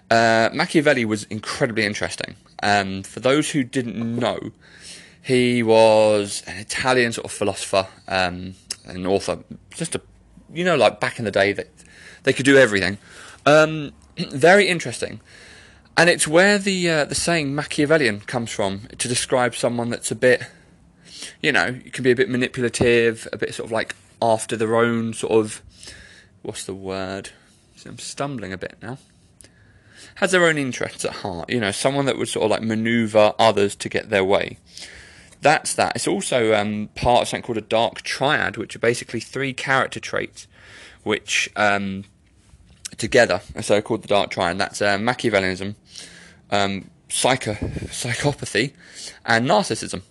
Uh, 0.09 0.50
Machiavelli 0.53 1.05
was 1.05 1.23
incredibly 1.25 1.85
interesting. 1.85 2.35
Um, 2.62 3.03
for 3.03 3.20
those 3.20 3.51
who 3.51 3.63
didn't 3.63 4.15
know, 4.15 4.51
he 5.22 5.63
was 5.63 6.44
an 6.48 6.58
Italian 6.58 7.12
sort 7.12 7.25
of 7.25 7.32
philosopher, 7.32 7.88
um, 8.08 8.56
an 8.86 9.06
author. 9.06 9.39
Just 9.72 9.96
a, 9.96 10.01
you 10.53 10.63
know, 10.63 10.75
like 10.75 11.00
back 11.00 11.20
in 11.20 11.25
the 11.25 11.32
day 11.32 11.53
that 11.53 11.70
they 12.24 12.34
could 12.34 12.46
do 12.46 12.58
everything. 12.58 12.98
Um, 13.46 13.94
very 14.18 14.68
interesting, 14.68 15.22
and 15.98 16.10
it's 16.10 16.27
where 16.27 16.58
the 16.58 16.89
uh, 16.89 17.06
the 17.06 17.15
saying 17.15 17.53
Machiavellian 17.56 18.22
comes 18.22 18.51
from 18.51 18.82
to 18.98 19.08
describe 19.08 19.56
someone 19.56 19.89
that's 19.89 20.12
a 20.12 20.15
bit, 20.15 20.44
you 21.41 21.51
know, 21.51 21.80
it 21.86 21.94
can 21.94 22.03
be 22.03 22.12
a 22.12 22.15
bit 22.15 22.30
manipulative, 22.30 23.27
a 23.32 23.38
bit 23.38 23.53
sort 23.53 23.68
of 23.68 23.72
like 23.72 23.96
after 24.22 24.56
their 24.56 24.75
own 24.75 25.13
sort 25.13 25.34
of, 25.34 25.62
what's 26.41 26.65
the 26.65 26.75
word? 26.75 27.32
I'm 27.84 27.98
stumbling 27.98 28.53
a 28.53 28.60
bit 28.60 28.75
now 28.80 29.00
has 30.15 30.32
their 30.32 30.46
own 30.46 30.58
interests 30.58 31.06
at 31.06 31.12
heart. 31.12 31.50
You 31.50 31.60
know, 31.60 31.72
someone 31.72 32.06
that 32.06 32.18
would 32.18 32.27
sort 32.27 32.46
of 32.46 32.51
like 32.51 32.62
maneuver 32.62 33.34
others 33.39 33.75
to 33.77 33.89
get 33.89 34.10
their 34.10 34.24
way. 34.24 34.58
That's 35.41 35.74
that. 35.74 35.96
It's 35.96 36.08
also 36.08 36.53
um, 36.53 36.89
part 36.96 37.24
of 37.24 37.27
something 37.27 37.44
called 37.44 37.58
a 37.58 37.62
dark 37.62 38.03
triad, 38.03 38.58
which 38.58 38.75
are 38.75 38.80
basically 38.80 39.20
three 39.20 39.53
character 39.53 40.00
traits, 40.00 40.48
which 41.03 41.50
um, 41.56 42.03
together 42.98 43.41
are 43.56 43.63
so 43.63 43.82
called 43.82 44.03
the 44.03 44.08
dark 44.08 44.30
triad. 44.30 44.60
That's 44.60 44.82
uh, 44.82 44.98
Machiavellianism, 44.98 45.75
um, 46.51 46.89
psycho- 47.10 47.53
psychopathy, 47.53 48.74
and 49.25 49.48
narcissism. 49.48 50.03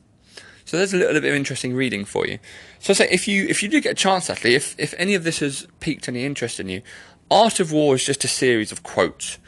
So 0.65 0.77
there's 0.77 0.95
a 0.95 0.99
little 0.99 1.21
bit 1.21 1.31
of 1.31 1.35
interesting 1.35 1.75
reading 1.75 2.05
for 2.05 2.27
you. 2.27 2.39
So 2.79 2.93
say 2.93 3.09
if 3.11 3.27
you 3.27 3.47
if 3.49 3.63
you 3.63 3.69
do 3.69 3.81
get 3.81 3.93
a 3.93 3.95
chance 3.95 4.31
actually, 4.31 4.55
if 4.55 4.75
if 4.79 4.95
any 4.99 5.15
of 5.15 5.25
this 5.25 5.41
has 5.41 5.67
piqued 5.81 6.09
any 6.09 6.25
interest 6.25 6.61
in 6.61 6.69
you, 6.69 6.83
Art 7.31 7.61
of 7.61 7.73
War 7.73 7.95
is 7.95 8.05
just 8.05 8.25
a 8.25 8.29
series 8.29 8.71
of 8.71 8.83
quotes. 8.83 9.39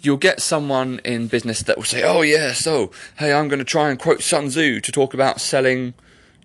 You'll 0.00 0.16
get 0.16 0.40
someone 0.40 1.00
in 1.04 1.26
business 1.26 1.62
that 1.62 1.76
will 1.76 1.84
say, 1.84 2.02
"Oh 2.02 2.22
yeah, 2.22 2.52
so 2.52 2.90
hey, 3.18 3.32
I'm 3.32 3.48
going 3.48 3.58
to 3.58 3.64
try 3.64 3.90
and 3.90 3.98
quote 3.98 4.22
Sun 4.22 4.48
Tzu 4.48 4.80
to 4.80 4.92
talk 4.92 5.14
about 5.14 5.40
selling, 5.40 5.94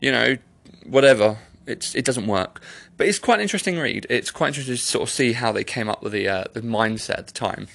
you 0.01 0.11
know, 0.11 0.37
whatever." 0.85 1.37
It's 1.65 1.95
it 1.95 2.03
doesn't 2.03 2.27
work, 2.27 2.61
but 2.97 3.07
it's 3.07 3.19
quite 3.19 3.35
an 3.35 3.41
interesting 3.41 3.79
read. 3.79 4.05
It's 4.09 4.31
quite 4.31 4.49
interesting 4.49 4.75
to 4.75 4.81
sort 4.81 5.03
of 5.03 5.09
see 5.09 5.33
how 5.33 5.51
they 5.51 5.63
came 5.63 5.87
up 5.87 6.03
with 6.03 6.13
the 6.13 6.27
uh, 6.27 6.43
the 6.53 6.61
mindset 6.61 7.19
at 7.19 7.27
the 7.27 7.33
time. 7.33 7.67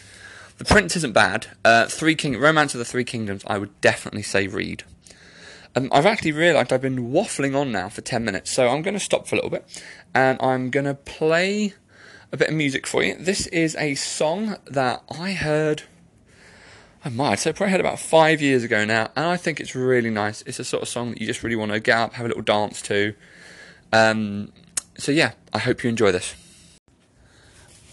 The 0.59 0.65
Prince 0.65 0.97
isn't 0.97 1.13
bad. 1.13 1.47
Uh, 1.65 1.87
Three 1.87 2.17
King 2.17 2.39
Romance 2.39 2.75
of 2.75 2.79
the 2.79 2.85
Three 2.85 3.05
Kingdoms, 3.05 3.45
I 3.47 3.59
would 3.59 3.81
definitely 3.81 4.23
say 4.23 4.49
read. 4.49 4.83
Um, 5.77 5.89
I've 5.93 6.07
actually 6.07 6.33
realised 6.33 6.73
I've 6.73 6.81
been 6.81 7.13
waffling 7.13 7.57
on 7.57 7.71
now 7.71 7.89
for 7.89 8.01
10 8.01 8.25
minutes, 8.25 8.51
so 8.51 8.69
I'm 8.69 8.83
going 8.83 8.95
to 8.95 9.01
stop 9.01 9.29
for 9.29 9.37
a 9.37 9.39
little 9.39 9.51
bit 9.51 9.83
and 10.15 10.41
I'm 10.43 10.71
going 10.71 10.87
to 10.87 10.95
play 10.95 11.75
a 12.33 12.37
bit 12.37 12.49
of 12.49 12.55
music 12.55 12.87
for 12.87 13.03
you. 13.03 13.15
This 13.15 13.47
is 13.49 13.75
a 13.77 13.95
song 13.95 14.57
that 14.67 15.03
I 15.11 15.33
heard, 15.33 15.83
I 17.05 17.09
might 17.09 17.39
say, 17.39 17.53
probably 17.53 17.73
heard 17.73 17.81
about 17.81 17.99
five 17.99 18.41
years 18.43 18.65
ago 18.65 18.85
now, 18.85 19.11
and 19.17 19.27
I 19.27 19.37
think 19.37 19.61
it's 19.61 19.75
really 19.75 20.11
nice. 20.11 20.43
It's 20.43 20.59
a 20.59 20.65
sort 20.65 20.83
of 20.83 20.89
song 20.89 21.11
that 21.11 21.21
you 21.21 21.27
just 21.27 21.43
really 21.43 21.57
want 21.57 21.73
to 21.73 21.81
get 21.81 21.97
up, 21.97 22.15
have 22.15 22.27
a 22.27 22.29
little 22.29 22.43
dance 22.43 22.83
to. 22.83 23.15
Um, 23.93 24.53
so, 24.97 25.13
yeah, 25.13 25.33
I 25.53 25.59
hope 25.59 25.83
you 25.83 25.91
enjoy 25.91 26.13
this. 26.13 26.35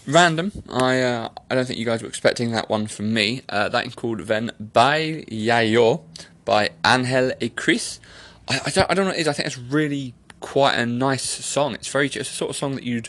Random. 0.06 0.52
I 0.70 1.02
uh, 1.02 1.30
I 1.50 1.56
don't 1.56 1.66
think 1.66 1.80
you 1.80 1.84
guys 1.84 2.00
were 2.00 2.08
expecting 2.08 2.52
that 2.52 2.68
one 2.68 2.86
from 2.86 3.12
me. 3.12 3.42
Uh, 3.48 3.68
that 3.70 3.86
is 3.86 3.96
called 3.96 4.20
Ven 4.20 4.52
Bailalo 4.62 6.02
by 6.44 6.70
Angel 6.84 7.32
y 7.40 7.50
Khriz. 7.56 7.98
I, 8.46 8.60
I, 8.66 8.70
don't, 8.70 8.90
I 8.90 8.94
don't 8.94 9.04
know 9.06 9.10
what 9.10 9.18
it 9.18 9.22
is. 9.22 9.26
I 9.26 9.32
think 9.32 9.48
it's 9.48 9.58
really 9.58 10.14
quite 10.38 10.74
a 10.74 10.86
nice 10.86 11.24
song. 11.24 11.74
It's 11.74 11.88
very 11.88 12.06
it's 12.06 12.16
a 12.16 12.24
sort 12.24 12.50
of 12.50 12.56
song 12.56 12.76
that 12.76 12.84
you'd, 12.84 13.08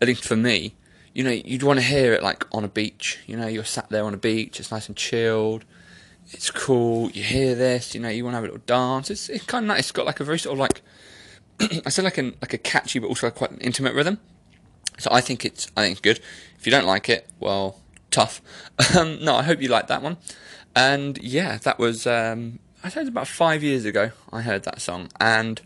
at 0.00 0.08
least 0.08 0.24
for 0.24 0.36
me, 0.36 0.74
you 1.14 1.24
know, 1.24 1.30
you'd 1.30 1.62
want 1.62 1.78
to 1.78 1.84
hear 1.84 2.12
it 2.12 2.22
like 2.22 2.46
on 2.52 2.64
a 2.64 2.68
beach. 2.68 3.18
You 3.26 3.36
know, 3.36 3.46
you're 3.46 3.64
sat 3.64 3.88
there 3.90 4.04
on 4.04 4.14
a 4.14 4.18
beach. 4.18 4.60
It's 4.60 4.70
nice 4.70 4.88
and 4.88 4.96
chilled. 4.96 5.64
It's 6.30 6.50
cool. 6.50 7.10
You 7.10 7.22
hear 7.22 7.54
this. 7.54 7.94
You 7.94 8.00
know, 8.00 8.08
you 8.08 8.24
want 8.24 8.34
to 8.34 8.36
have 8.36 8.44
a 8.44 8.46
little 8.46 8.62
dance. 8.66 9.10
It's 9.10 9.28
it's 9.28 9.44
kind 9.44 9.64
of 9.64 9.68
nice. 9.68 9.80
It's 9.80 9.92
got 9.92 10.06
like 10.06 10.20
a 10.20 10.24
very 10.24 10.38
sort 10.38 10.54
of 10.54 10.58
like 10.60 10.82
I 11.86 11.90
said 11.90 12.04
like 12.04 12.18
a 12.18 12.32
like 12.40 12.54
a 12.54 12.58
catchy 12.58 12.98
but 12.98 13.08
also 13.08 13.26
like 13.26 13.34
quite 13.34 13.50
an 13.50 13.58
intimate 13.58 13.94
rhythm. 13.94 14.18
So 14.98 15.10
I 15.12 15.20
think 15.20 15.44
it's 15.44 15.70
I 15.76 15.82
think 15.82 15.92
it's 15.92 16.00
good. 16.00 16.20
If 16.58 16.66
you 16.66 16.70
don't 16.70 16.86
like 16.86 17.08
it, 17.08 17.28
well, 17.40 17.80
tough. 18.10 18.40
Um, 18.96 19.22
no, 19.22 19.36
I 19.36 19.42
hope 19.42 19.60
you 19.60 19.68
like 19.68 19.88
that 19.88 20.02
one. 20.02 20.16
And 20.74 21.18
yeah, 21.22 21.58
that 21.58 21.78
was 21.78 22.06
um, 22.06 22.60
I 22.82 22.88
think 22.88 22.96
it 22.96 23.00
was 23.00 23.08
about 23.08 23.28
five 23.28 23.62
years 23.62 23.84
ago. 23.84 24.12
I 24.32 24.40
heard 24.40 24.62
that 24.64 24.80
song, 24.80 25.08
and 25.20 25.60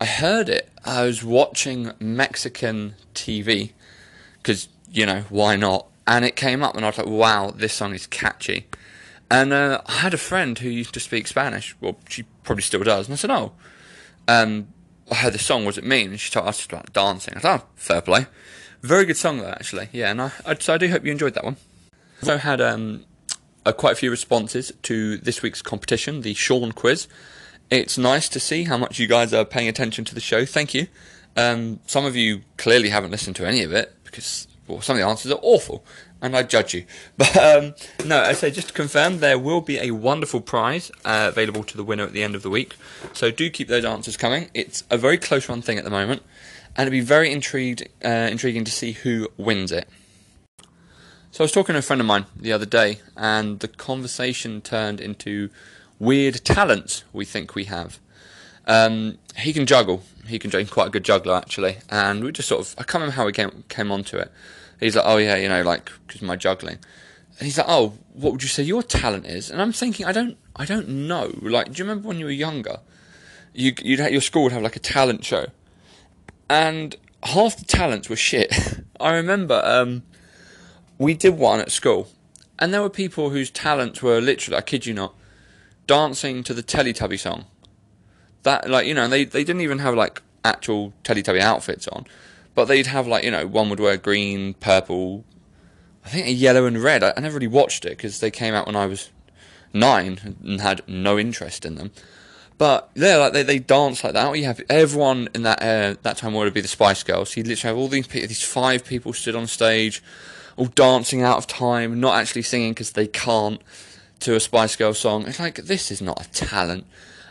I 0.00 0.04
heard 0.04 0.48
it. 0.48 0.70
I 0.84 1.04
was 1.04 1.24
watching 1.24 1.92
Mexican 1.98 2.94
TV 3.14 3.72
because 4.38 4.68
you 4.90 5.06
know 5.06 5.24
why 5.28 5.56
not? 5.56 5.86
And 6.06 6.24
it 6.24 6.36
came 6.36 6.62
up, 6.62 6.76
and 6.76 6.84
I 6.84 6.88
was 6.88 6.98
like, 6.98 7.06
"Wow, 7.06 7.52
this 7.54 7.72
song 7.72 7.94
is 7.94 8.06
catchy." 8.06 8.66
And 9.30 9.52
uh, 9.52 9.80
I 9.86 9.92
had 9.92 10.14
a 10.14 10.18
friend 10.18 10.58
who 10.58 10.68
used 10.68 10.94
to 10.94 11.00
speak 11.00 11.26
Spanish. 11.26 11.74
Well, 11.80 11.96
she 12.08 12.24
probably 12.44 12.62
still 12.62 12.84
does. 12.84 13.08
And 13.08 13.14
I 13.14 13.16
said, 13.16 13.30
"Oh, 13.30 13.52
um, 14.28 14.68
I 15.10 15.16
heard 15.16 15.32
the 15.32 15.38
song. 15.38 15.64
What 15.64 15.74
does 15.74 15.78
it 15.78 15.88
mean?" 15.88 16.10
And 16.10 16.20
she 16.20 16.30
told 16.30 16.46
us 16.46 16.64
about 16.64 16.92
dancing. 16.92 17.34
I 17.36 17.40
thought, 17.40 17.62
oh, 17.64 17.68
"Fair 17.74 18.00
play." 18.00 18.26
Very 18.82 19.04
good 19.04 19.16
song 19.16 19.38
though, 19.38 19.50
actually. 19.50 19.88
Yeah, 19.92 20.10
and 20.10 20.22
I, 20.22 20.30
I, 20.44 20.54
so 20.54 20.74
I 20.74 20.78
do 20.78 20.88
hope 20.88 21.04
you 21.04 21.10
enjoyed 21.10 21.34
that 21.34 21.44
one. 21.44 21.56
So 22.22 22.38
had 22.38 22.60
um, 22.60 23.04
uh, 23.64 23.72
quite 23.72 23.92
a 23.92 23.96
few 23.96 24.10
responses 24.10 24.72
to 24.82 25.16
this 25.18 25.42
week's 25.42 25.62
competition, 25.62 26.20
the 26.20 26.34
Sean 26.34 26.72
quiz. 26.72 27.08
It's 27.70 27.98
nice 27.98 28.28
to 28.28 28.40
see 28.40 28.64
how 28.64 28.76
much 28.76 28.98
you 28.98 29.06
guys 29.06 29.34
are 29.34 29.44
paying 29.44 29.68
attention 29.68 30.04
to 30.04 30.14
the 30.14 30.20
show. 30.20 30.46
Thank 30.46 30.72
you. 30.72 30.86
Um, 31.36 31.80
some 31.86 32.04
of 32.04 32.14
you 32.14 32.42
clearly 32.56 32.90
haven't 32.90 33.10
listened 33.10 33.36
to 33.36 33.46
any 33.46 33.62
of 33.62 33.72
it 33.72 33.92
because 34.04 34.46
well, 34.68 34.80
some 34.80 34.96
of 34.96 35.00
the 35.00 35.06
answers 35.06 35.32
are 35.32 35.38
awful, 35.42 35.84
and 36.20 36.36
I 36.36 36.42
judge 36.42 36.74
you. 36.74 36.84
But 37.16 37.36
um, 37.36 37.74
no, 38.04 38.20
I 38.20 38.32
say 38.32 38.50
just 38.50 38.68
to 38.68 38.74
confirm, 38.74 39.18
there 39.18 39.38
will 39.38 39.60
be 39.60 39.78
a 39.78 39.90
wonderful 39.92 40.40
prize 40.40 40.90
uh, 41.04 41.26
available 41.30 41.64
to 41.64 41.76
the 41.76 41.84
winner 41.84 42.04
at 42.04 42.12
the 42.12 42.22
end 42.22 42.34
of 42.34 42.42
the 42.42 42.50
week. 42.50 42.74
So 43.12 43.30
do 43.30 43.50
keep 43.50 43.68
those 43.68 43.84
answers 43.84 44.16
coming. 44.16 44.50
It's 44.54 44.84
a 44.90 44.96
very 44.96 45.18
close 45.18 45.48
run 45.48 45.62
thing 45.62 45.78
at 45.78 45.84
the 45.84 45.90
moment, 45.90 46.22
and 46.76 46.86
it'd 46.86 46.92
be 46.92 47.00
very 47.00 47.32
intrigued, 47.32 47.88
uh, 48.04 48.28
intriguing 48.30 48.64
to 48.64 48.72
see 48.72 48.92
who 48.92 49.28
wins 49.36 49.72
it. 49.72 49.88
So 51.30 51.42
I 51.42 51.44
was 51.44 51.52
talking 51.52 51.74
to 51.74 51.80
a 51.80 51.82
friend 51.82 52.00
of 52.00 52.06
mine 52.06 52.26
the 52.34 52.52
other 52.52 52.66
day, 52.66 53.00
and 53.16 53.60
the 53.60 53.68
conversation 53.68 54.62
turned 54.62 55.00
into 55.00 55.50
weird 55.98 56.44
talents 56.44 57.04
we 57.12 57.24
think 57.24 57.54
we 57.54 57.64
have. 57.64 57.98
Um, 58.66 59.18
he 59.36 59.52
can 59.52 59.66
juggle. 59.66 60.02
He 60.26 60.38
can 60.38 60.50
he's 60.50 60.70
quite 60.70 60.88
a 60.88 60.90
good 60.90 61.04
juggler 61.04 61.34
actually, 61.34 61.78
and 61.88 62.24
we 62.24 62.32
just 62.32 62.48
sort 62.48 62.60
of 62.60 62.74
I 62.78 62.82
can't 62.82 62.94
remember 62.94 63.14
how 63.14 63.26
we 63.26 63.32
came 63.32 63.64
came 63.68 63.92
onto 63.92 64.16
it. 64.16 64.30
He's 64.80 64.96
like, 64.96 65.04
oh 65.06 65.16
yeah, 65.16 65.36
you 65.36 65.48
know, 65.48 65.62
like 65.62 65.90
because 66.06 66.22
my 66.22 66.36
juggling. 66.36 66.78
And 67.38 67.44
he's 67.44 67.58
like, 67.58 67.66
oh, 67.68 67.94
what 68.14 68.32
would 68.32 68.42
you 68.42 68.48
say 68.48 68.62
your 68.62 68.82
talent 68.82 69.26
is? 69.26 69.50
And 69.50 69.60
I'm 69.60 69.72
thinking, 69.72 70.06
I 70.06 70.12
don't, 70.12 70.38
I 70.54 70.64
don't 70.64 70.88
know. 70.88 71.34
Like, 71.42 71.66
do 71.66 71.72
you 71.78 71.84
remember 71.84 72.08
when 72.08 72.18
you 72.18 72.24
were 72.24 72.30
younger? 72.30 72.80
You, 73.52 73.74
you'd 73.82 74.00
have, 74.00 74.10
your 74.10 74.22
school 74.22 74.44
would 74.44 74.52
have 74.52 74.62
like 74.62 74.76
a 74.76 74.80
talent 74.80 75.24
show, 75.24 75.46
and 76.48 76.96
half 77.22 77.58
the 77.58 77.64
talents 77.64 78.08
were 78.08 78.16
shit. 78.16 78.54
I 79.00 79.12
remember 79.12 79.60
um, 79.64 80.02
we 80.98 81.14
did 81.14 81.36
one 81.36 81.60
at 81.60 81.70
school, 81.70 82.08
and 82.58 82.72
there 82.72 82.82
were 82.82 82.90
people 82.90 83.30
whose 83.30 83.50
talents 83.50 84.02
were 84.02 84.20
literally, 84.20 84.56
I 84.56 84.62
kid 84.62 84.86
you 84.86 84.94
not, 84.94 85.14
dancing 85.86 86.42
to 86.44 86.54
the 86.54 86.62
Teletubby 86.62 87.18
song. 87.18 87.46
That, 88.42 88.68
like, 88.70 88.86
you 88.86 88.94
know, 88.94 89.08
they, 89.08 89.24
they 89.24 89.44
didn't 89.44 89.62
even 89.62 89.80
have, 89.80 89.94
like, 89.94 90.22
actual 90.44 90.92
Teletubby 91.04 91.40
outfits 91.40 91.88
on, 91.88 92.06
but 92.54 92.66
they'd 92.66 92.86
have, 92.86 93.06
like, 93.06 93.24
you 93.24 93.30
know, 93.30 93.46
one 93.46 93.68
would 93.70 93.80
wear 93.80 93.96
green, 93.96 94.54
purple, 94.54 95.24
I 96.04 96.08
think 96.08 96.28
a 96.28 96.32
yellow 96.32 96.66
and 96.66 96.80
red. 96.80 97.02
I, 97.02 97.12
I 97.16 97.20
never 97.20 97.34
really 97.34 97.48
watched 97.48 97.84
it 97.84 97.90
because 97.90 98.20
they 98.20 98.30
came 98.30 98.54
out 98.54 98.66
when 98.66 98.76
I 98.76 98.86
was 98.86 99.10
nine 99.72 100.36
and 100.42 100.60
had 100.60 100.82
no 100.86 101.18
interest 101.18 101.64
in 101.64 101.74
them. 101.74 101.90
But 102.58 102.90
yeah, 102.94 103.16
like 103.16 103.32
they, 103.32 103.42
they 103.42 103.58
dance 103.58 104.04
like 104.04 104.14
that. 104.14 104.38
You 104.38 104.44
have 104.44 104.60
everyone 104.70 105.28
in 105.34 105.42
that 105.42 105.60
uh, 105.60 105.96
that 106.02 106.16
time 106.16 106.32
would 106.32 106.54
be 106.54 106.60
the 106.60 106.68
Spice 106.68 107.02
Girls. 107.02 107.36
You 107.36 107.42
literally 107.42 107.68
have 107.68 107.76
all 107.76 107.88
these 107.88 108.06
these 108.06 108.42
five 108.42 108.84
people 108.84 109.12
stood 109.12 109.34
on 109.34 109.46
stage 109.46 110.02
all 110.56 110.66
dancing 110.66 111.22
out 111.22 111.36
of 111.36 111.46
time, 111.46 112.00
not 112.00 112.14
actually 112.14 112.42
singing 112.42 112.70
because 112.70 112.92
they 112.92 113.06
can't 113.06 113.60
to 114.20 114.34
a 114.34 114.40
Spice 114.40 114.76
Girl 114.76 114.94
song. 114.94 115.26
It's 115.26 115.40
like 115.40 115.56
this 115.56 115.90
is 115.90 116.00
not 116.00 116.24
a 116.24 116.30
talent. 116.30 116.86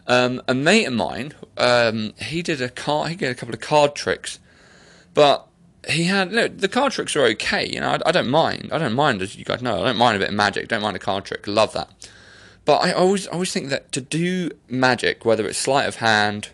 Um, 0.08 0.42
a 0.48 0.54
mate 0.54 0.86
of 0.86 0.94
mine, 0.94 1.34
um, 1.58 2.14
he 2.18 2.44
did 2.44 2.62
a 2.62 2.70
card, 2.70 3.10
he 3.10 3.16
did 3.16 3.32
a 3.32 3.36
couple 3.36 3.56
of 3.56 3.62
card 3.62 3.96
tricks, 3.96 4.38
but 5.16 5.48
he 5.90 6.04
had 6.04 6.32
look, 6.32 6.58
the 6.60 6.68
card 6.68 6.92
tricks 6.92 7.16
are 7.16 7.24
okay. 7.26 7.68
You 7.68 7.80
know, 7.80 7.90
I, 7.90 8.00
I, 8.06 8.12
don't 8.12 8.30
mind. 8.30 8.70
I 8.72 8.78
don't 8.78 8.94
mind, 8.94 9.22
as 9.22 9.36
you 9.36 9.46
guys 9.46 9.64
know, 9.64 9.82
I 9.82 9.86
don't 9.86 9.98
mind 9.98 10.16
a 10.16 10.20
bit 10.20 10.30
of 10.30 10.36
magic. 10.36 10.68
Don't 10.68 10.82
mind 10.82 10.96
a 10.96 11.00
card 11.00 11.26
trick. 11.26 11.48
Love 11.48 11.74
that. 11.74 11.90
But 12.66 12.84
I 12.84 12.92
always 12.92 13.28
always 13.28 13.52
think 13.52 13.70
that 13.70 13.92
to 13.94 14.02
do 14.02 14.52
magic, 14.68 15.26
whether 15.26 15.48
it's 15.48 15.58
sleight 15.58 15.88
of 15.88 15.98
hand, 15.98 16.50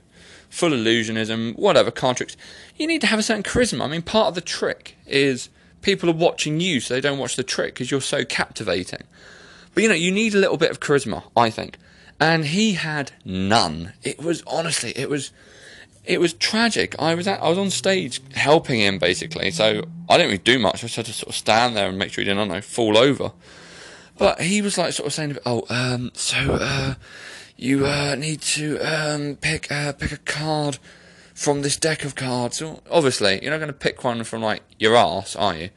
full 0.49 0.71
illusionism, 0.71 1.57
whatever 1.57 1.91
card 1.91 2.17
tricks, 2.17 2.37
you 2.77 2.87
need 2.87 3.01
to 3.01 3.07
have 3.07 3.19
a 3.19 3.23
certain 3.23 3.43
charisma. 3.43 3.83
I 3.83 3.87
mean, 3.87 4.01
part 4.01 4.27
of 4.27 4.35
the 4.35 4.41
trick 4.41 4.95
is 5.07 5.49
people 5.81 6.09
are 6.09 6.13
watching 6.13 6.59
you 6.59 6.79
so 6.79 6.93
they 6.93 7.01
don't 7.01 7.17
watch 7.17 7.35
the 7.35 7.43
trick 7.43 7.73
because 7.73 7.91
you're 7.91 8.01
so 8.01 8.23
captivating. 8.23 9.03
But 9.73 9.83
you 9.83 9.89
know, 9.89 9.95
you 9.95 10.11
need 10.11 10.33
a 10.33 10.37
little 10.37 10.57
bit 10.57 10.71
of 10.71 10.79
charisma, 10.79 11.23
I 11.35 11.49
think. 11.49 11.77
And 12.19 12.45
he 12.45 12.73
had 12.73 13.13
none. 13.25 13.93
It 14.03 14.21
was 14.21 14.43
honestly, 14.45 14.93
it 14.95 15.09
was 15.09 15.31
it 16.05 16.19
was 16.19 16.33
tragic. 16.33 16.95
I 16.99 17.15
was 17.15 17.27
at, 17.27 17.41
I 17.41 17.49
was 17.49 17.57
on 17.57 17.69
stage 17.69 18.21
helping 18.33 18.79
him 18.79 18.99
basically, 18.99 19.51
so 19.51 19.83
I 20.09 20.17
didn't 20.17 20.27
really 20.27 20.37
do 20.39 20.59
much. 20.59 20.75
I 20.75 20.87
just 20.87 20.95
had 20.95 21.05
to 21.05 21.13
sort 21.13 21.29
of 21.29 21.35
stand 21.35 21.75
there 21.75 21.89
and 21.89 21.97
make 21.97 22.11
sure 22.11 22.23
he 22.23 22.29
didn't, 22.29 22.51
I 22.51 22.55
know, 22.55 22.61
fall 22.61 22.97
over. 22.97 23.31
But 24.17 24.41
he 24.41 24.61
was 24.61 24.77
like 24.77 24.93
sort 24.93 25.07
of 25.07 25.13
saying, 25.13 25.37
"Oh, 25.45 25.63
um, 25.69 26.11
so 26.13 26.37
uh, 26.59 26.95
you 27.57 27.85
uh, 27.85 28.15
need 28.15 28.41
to 28.41 28.77
um, 28.79 29.37
pick 29.37 29.71
uh, 29.71 29.93
pick 29.93 30.11
a 30.11 30.17
card 30.17 30.77
from 31.33 31.61
this 31.61 31.77
deck 31.77 32.03
of 32.03 32.15
cards. 32.15 32.61
Obviously, 32.89 33.39
you're 33.41 33.51
not 33.51 33.57
going 33.57 33.67
to 33.67 33.73
pick 33.73 34.03
one 34.03 34.23
from 34.23 34.41
like 34.41 34.61
your 34.77 34.95
ass, 34.95 35.35
are 35.35 35.55
you? 35.55 35.69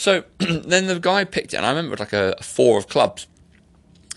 So 0.00 0.24
then 0.38 0.86
the 0.86 0.98
guy 0.98 1.24
picked 1.24 1.52
it, 1.52 1.58
and 1.58 1.66
I 1.66 1.68
remember 1.68 1.94
like 1.94 2.14
a, 2.14 2.34
a 2.38 2.42
four 2.42 2.78
of 2.78 2.88
clubs. 2.88 3.26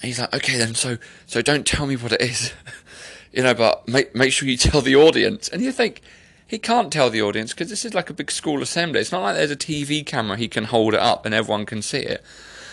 He's 0.02 0.18
like, 0.18 0.34
okay, 0.34 0.58
then, 0.58 0.76
so 0.76 0.98
so 1.26 1.42
don't 1.42 1.68
tell 1.68 1.86
me 1.86 1.98
what 1.98 2.14
it 2.14 2.22
is, 2.22 2.54
you 3.34 3.44
know, 3.44 3.54
but 3.54 3.86
make 3.86 4.16
make 4.16 4.32
sure 4.32 4.48
you 4.48 4.56
tell 4.56 4.80
the 4.80 4.96
audience. 4.96 5.50
And 5.50 5.62
you 5.62 5.74
think 5.74 6.00
he 6.48 6.58
can't 6.58 6.90
tell 6.90 7.10
the 7.10 7.22
audience 7.22 7.52
because 7.52 7.70
this 7.70 7.84
is 7.84 7.94
like 7.94 8.10
a 8.10 8.14
big 8.14 8.32
school 8.32 8.62
assembly. 8.62 9.02
It's 9.02 9.12
not 9.12 9.24
like 9.24 9.36
there's 9.36 9.52
a 9.52 9.58
TV 9.58 10.06
camera 10.06 10.38
he 10.38 10.48
can 10.48 10.64
hold 10.64 10.94
it 10.94 11.02
up 11.02 11.26
and 11.26 11.36
everyone 11.36 11.66
can 11.66 11.82
see 11.82 12.00
it. 12.00 12.24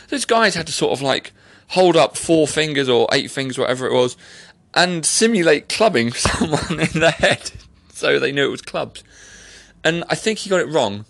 This 0.09 0.25
guys 0.25 0.55
had 0.55 0.69
to 0.69 0.73
sort 0.73 0.93
of 0.93 1.03
like 1.03 1.33
hold 1.71 1.97
up 1.97 2.17
four 2.17 2.47
fingers 2.47 2.89
or 2.89 3.09
eight 3.11 3.33
fingers, 3.33 3.59
whatever 3.59 3.89
it 3.89 3.93
was, 3.93 4.17
and 4.73 5.05
simulate 5.05 5.69
clubbing 5.69 6.13
someone 6.13 6.79
in 6.79 7.01
the 7.01 7.11
head 7.11 7.51
so 7.93 8.21
they 8.21 8.31
knew 8.31 8.45
it 8.45 8.51
was 8.53 8.63
clubs. 8.63 9.03
And 9.83 10.05
I 10.09 10.15
think 10.15 10.39
he 10.39 10.49
got 10.49 10.61
it 10.61 10.69
wrong. 10.69 11.07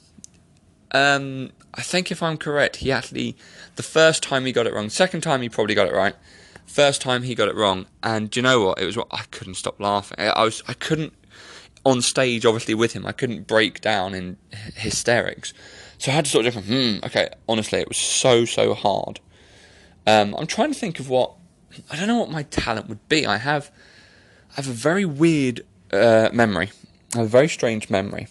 Um, 0.93 1.51
I 1.75 1.83
think 1.83 2.11
if 2.11 2.23
I'm 2.23 2.37
correct, 2.37 2.77
he 2.77 2.91
actually 2.91 3.37
the 3.77 3.83
first 3.83 4.23
time 4.23 4.45
he 4.45 4.53
got 4.53 4.67
it 4.67 4.75
wrong. 4.75 4.89
Second 4.91 5.21
time 5.23 5.43
he 5.43 5.49
probably 5.49 5.75
got 5.75 5.87
it 5.87 5.95
right. 5.95 6.15
First 6.67 7.01
time 7.01 7.23
he 7.23 7.35
got 7.35 7.49
it 7.49 7.57
wrong, 7.57 7.87
and 8.03 8.31
do 8.31 8.39
you 8.39 8.43
know 8.43 8.65
what? 8.65 8.81
It 8.81 8.87
was 8.87 8.97
what 8.97 9.09
I 9.11 9.23
couldn't 9.31 9.55
stop 9.55 9.81
laughing. 9.81 10.17
I, 10.19 10.45
was 10.45 10.63
I 10.69 10.75
couldn't 10.75 11.13
on 11.85 12.03
stage, 12.03 12.45
obviously 12.45 12.75
with 12.75 12.93
him, 12.93 13.07
I 13.07 13.13
couldn't 13.13 13.47
break 13.47 13.81
down 13.81 14.15
in 14.15 14.37
hysterics. 14.75 15.53
So 15.99 16.11
I 16.11 16.15
had 16.15 16.25
to 16.27 16.31
sort 16.31 16.47
of 16.47 16.55
hmm, 16.55 16.99
okay. 17.05 17.31
Honestly, 17.49 17.81
it 17.81 17.89
was 17.89 17.97
so 17.97 18.45
so 18.45 18.75
hard. 18.75 19.21
Um, 20.07 20.35
I'm 20.39 20.47
trying 20.47 20.73
to 20.73 20.79
think 20.79 20.99
of 20.99 21.09
what 21.09 21.33
I 21.91 21.97
don't 21.97 22.09
know 22.09 22.19
what 22.19 22.31
my 22.31 22.45
talent 22.45 22.89
would 22.89 23.07
be. 23.09 23.27
I 23.27 23.37
have 23.37 23.71
I 24.53 24.57
have 24.57 24.69
a 24.69 24.73
very 24.73 25.05
weird 25.05 25.65
uh, 25.93 26.31
memory. 26.33 26.71
I 27.15 27.19
have 27.19 27.27
a 27.27 27.31
very 27.31 27.49
strange 27.49 27.91
memory, 27.91 28.29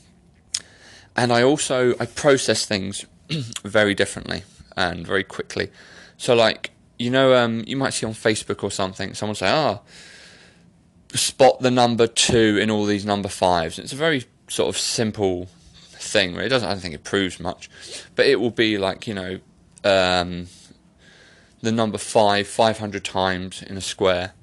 and 1.15 1.31
I 1.31 1.43
also 1.43 1.93
I 1.99 2.05
process 2.05 2.65
things 2.65 3.05
very 3.63 3.93
differently 3.93 4.43
and 4.75 5.05
very 5.05 5.23
quickly. 5.23 5.69
So 6.17 6.35
like 6.35 6.71
you 6.97 7.09
know, 7.09 7.33
um, 7.33 7.63
you 7.65 7.77
might 7.77 7.93
see 7.93 8.05
on 8.05 8.13
Facebook 8.13 8.61
or 8.61 8.71
something, 8.71 9.13
someone 9.13 9.35
say, 9.35 9.49
"Ah, 9.49 9.79
oh, 9.79 11.17
spot 11.17 11.61
the 11.61 11.71
number 11.71 12.07
two 12.07 12.57
in 12.61 12.69
all 12.69 12.85
these 12.85 13.05
number 13.05 13.29
fives. 13.29 13.79
It's 13.79 13.93
a 13.93 13.95
very 13.95 14.25
sort 14.47 14.69
of 14.69 14.77
simple 14.77 15.47
thing. 15.75 16.35
It 16.35 16.49
doesn't. 16.49 16.67
I 16.67 16.73
don't 16.73 16.81
think 16.81 16.95
it 16.95 17.03
proves 17.03 17.39
much, 17.39 17.69
but 18.15 18.25
it 18.25 18.39
will 18.39 18.51
be 18.51 18.77
like 18.77 19.07
you 19.07 19.13
know, 19.13 19.39
um, 19.83 20.47
the 21.61 21.71
number 21.71 21.97
five 21.97 22.47
five 22.47 22.79
hundred 22.79 23.05
times 23.05 23.63
in 23.63 23.77
a 23.77 23.81
square. 23.81 24.33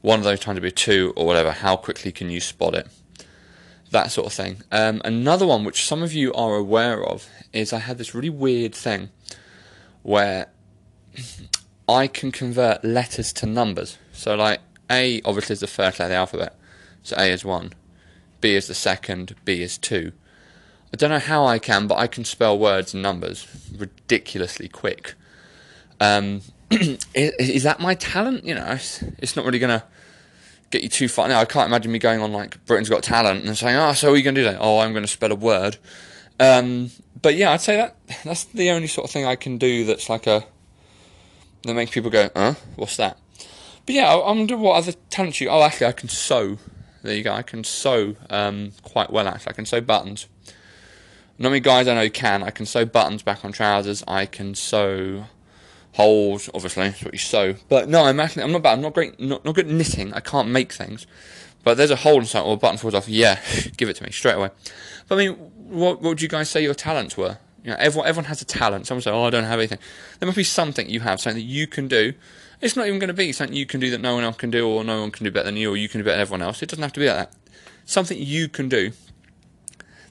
One 0.00 0.18
of 0.18 0.24
those 0.24 0.40
times 0.40 0.56
will 0.56 0.64
be 0.64 0.70
two 0.70 1.14
or 1.16 1.26
whatever. 1.26 1.50
How 1.50 1.76
quickly 1.76 2.12
can 2.12 2.30
you 2.30 2.40
spot 2.40 2.74
it? 2.74 2.88
That 3.94 4.10
sort 4.10 4.26
of 4.26 4.32
thing. 4.32 4.56
Um, 4.72 5.00
another 5.04 5.46
one, 5.46 5.62
which 5.62 5.86
some 5.86 6.02
of 6.02 6.12
you 6.12 6.34
are 6.34 6.56
aware 6.56 7.00
of, 7.06 7.28
is 7.52 7.72
I 7.72 7.78
had 7.78 7.96
this 7.96 8.12
really 8.12 8.28
weird 8.28 8.74
thing 8.74 9.10
where 10.02 10.48
I 11.88 12.08
can 12.08 12.32
convert 12.32 12.84
letters 12.84 13.32
to 13.34 13.46
numbers. 13.46 13.96
So, 14.12 14.34
like, 14.34 14.58
A 14.90 15.22
obviously 15.24 15.52
is 15.52 15.60
the 15.60 15.68
first 15.68 16.00
letter 16.00 16.06
of 16.06 16.10
the 16.10 16.16
alphabet, 16.16 16.56
so 17.04 17.14
A 17.16 17.30
is 17.30 17.44
1, 17.44 17.72
B 18.40 18.56
is 18.56 18.66
the 18.66 18.74
second, 18.74 19.36
B 19.44 19.62
is 19.62 19.78
2. 19.78 20.10
I 20.92 20.96
don't 20.96 21.10
know 21.10 21.20
how 21.20 21.46
I 21.46 21.60
can, 21.60 21.86
but 21.86 21.98
I 21.98 22.08
can 22.08 22.24
spell 22.24 22.58
words 22.58 22.94
and 22.94 23.02
numbers 23.02 23.46
ridiculously 23.78 24.66
quick. 24.66 25.14
Um, 26.00 26.40
is, 26.72 26.98
is, 27.14 27.62
that 27.62 27.78
my 27.78 27.94
talent? 27.94 28.44
You 28.44 28.56
know, 28.56 28.72
it's, 28.72 29.02
it's 29.18 29.36
not 29.36 29.44
really 29.44 29.60
to 29.60 29.84
get 30.74 30.82
you 30.82 30.88
too 30.88 31.08
far. 31.08 31.28
Now, 31.28 31.40
I 31.40 31.44
can't 31.44 31.68
imagine 31.68 31.92
me 31.92 31.98
going 31.98 32.20
on, 32.20 32.32
like, 32.32 32.64
Britain's 32.66 32.88
Got 32.88 33.02
Talent 33.02 33.44
and 33.44 33.56
saying, 33.56 33.76
oh, 33.76 33.92
so 33.92 34.12
are 34.12 34.16
you 34.16 34.22
going 34.22 34.34
to 34.34 34.40
do 34.42 34.44
that? 34.50 34.58
Oh, 34.60 34.80
I'm 34.80 34.92
going 34.92 35.04
to 35.04 35.08
spell 35.08 35.32
a 35.32 35.36
word. 35.36 35.78
Um, 36.40 36.90
but 37.20 37.36
yeah, 37.36 37.52
I'd 37.52 37.60
say 37.60 37.76
that 37.76 37.96
that's 38.24 38.44
the 38.44 38.70
only 38.70 38.88
sort 38.88 39.06
of 39.06 39.10
thing 39.10 39.24
I 39.24 39.36
can 39.36 39.56
do 39.56 39.84
that's 39.84 40.10
like 40.10 40.26
a 40.26 40.44
that 41.62 41.74
makes 41.74 41.92
people 41.92 42.10
go, 42.10 42.28
huh? 42.34 42.54
What's 42.76 42.96
that? 42.96 43.18
But 43.86 43.94
yeah, 43.94 44.12
I, 44.12 44.16
wonder 44.16 44.56
what 44.56 44.76
other 44.76 44.92
talents 45.10 45.40
you. 45.40 45.48
Oh, 45.48 45.62
actually, 45.62 45.86
I 45.86 45.92
can 45.92 46.08
sew. 46.08 46.58
There 47.02 47.14
you 47.14 47.22
go. 47.22 47.32
I 47.32 47.42
can 47.42 47.64
sew 47.64 48.16
um, 48.30 48.72
quite 48.82 49.10
well. 49.10 49.28
Actually, 49.28 49.50
I 49.50 49.52
can 49.54 49.66
sew 49.66 49.80
buttons. 49.80 50.26
Not 51.38 51.50
many 51.50 51.60
guys 51.60 51.88
I 51.88 51.94
know 51.94 52.08
can. 52.10 52.42
I 52.42 52.50
can 52.50 52.66
sew 52.66 52.84
buttons 52.84 53.22
back 53.22 53.44
on 53.44 53.52
trousers. 53.52 54.04
I 54.06 54.26
can 54.26 54.54
sew 54.54 55.26
holes. 55.94 56.50
Obviously, 56.54 56.84
that's 56.84 57.02
what 57.02 57.14
you 57.14 57.18
sew. 57.18 57.54
But 57.68 57.88
no, 57.88 58.04
I'm 58.04 58.20
actually 58.20 58.42
I'm 58.42 58.52
not 58.52 58.62
bad. 58.62 58.74
I'm 58.74 58.82
not 58.82 58.94
great. 58.94 59.18
Not, 59.18 59.44
not 59.44 59.54
good 59.54 59.66
at 59.66 59.72
knitting. 59.72 60.12
I 60.12 60.20
can't 60.20 60.48
make 60.48 60.72
things. 60.72 61.06
But 61.62 61.76
there's 61.76 61.90
a 61.90 61.96
hole 61.96 62.20
in 62.20 62.26
something 62.26 62.48
or 62.48 62.54
a 62.54 62.58
button 62.58 62.76
falls 62.76 62.94
off. 62.94 63.08
Yeah, 63.08 63.40
give 63.76 63.88
it 63.88 63.96
to 63.96 64.04
me 64.04 64.10
straight 64.10 64.34
away. 64.34 64.50
But 65.08 65.14
I 65.16 65.18
mean, 65.18 65.34
what, 65.34 66.02
what 66.02 66.10
would 66.10 66.22
you 66.22 66.28
guys 66.28 66.50
say 66.50 66.62
your 66.62 66.74
talents 66.74 67.16
were? 67.16 67.38
You 67.64 67.70
know, 67.70 67.76
everyone, 67.78 68.08
everyone 68.08 68.26
has 68.26 68.42
a 68.42 68.44
talent. 68.44 68.86
Someone 68.86 69.02
say, 69.02 69.10
"Oh, 69.10 69.24
I 69.24 69.30
don't 69.30 69.44
have 69.44 69.58
anything." 69.58 69.78
There 70.18 70.26
must 70.26 70.36
be 70.36 70.44
something 70.44 70.88
you 70.90 71.00
have, 71.00 71.20
something 71.20 71.42
that 71.42 71.48
you 71.48 71.66
can 71.66 71.88
do. 71.88 72.12
It's 72.60 72.76
not 72.76 72.86
even 72.86 72.98
going 72.98 73.08
to 73.08 73.14
be 73.14 73.32
something 73.32 73.56
you 73.56 73.66
can 73.66 73.80
do 73.80 73.90
that 73.90 74.00
no 74.00 74.14
one 74.14 74.24
else 74.24 74.36
can 74.36 74.50
do, 74.50 74.68
or 74.68 74.84
no 74.84 75.00
one 75.00 75.10
can 75.10 75.24
do 75.24 75.30
better 75.30 75.46
than 75.46 75.56
you, 75.56 75.72
or 75.72 75.76
you 75.76 75.88
can 75.88 76.00
do 76.00 76.04
better 76.04 76.16
than 76.16 76.22
everyone 76.22 76.42
else. 76.42 76.62
It 76.62 76.68
doesn't 76.68 76.82
have 76.82 76.92
to 76.92 77.00
be 77.00 77.06
like 77.06 77.16
that. 77.16 77.32
Something 77.86 78.18
you 78.18 78.48
can 78.48 78.68
do 78.68 78.92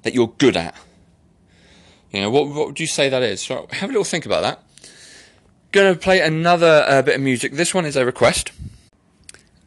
that 0.01 0.13
you're 0.13 0.33
good 0.37 0.57
at. 0.57 0.75
You 2.11 2.21
know, 2.21 2.31
what 2.31 2.47
what 2.47 2.67
would 2.67 2.79
you 2.79 2.87
say 2.87 3.09
that 3.09 3.21
is? 3.21 3.41
So 3.41 3.67
have 3.71 3.89
a 3.89 3.93
little 3.93 4.03
think 4.03 4.25
about 4.25 4.41
that. 4.41 4.63
Going 5.73 5.91
to 5.91 5.99
play 5.99 6.21
another 6.21 6.85
uh, 6.87 7.01
bit 7.01 7.15
of 7.15 7.21
music. 7.21 7.53
This 7.53 7.73
one 7.73 7.83
is 7.83 7.95
a 7.95 8.05
request, 8.05 8.51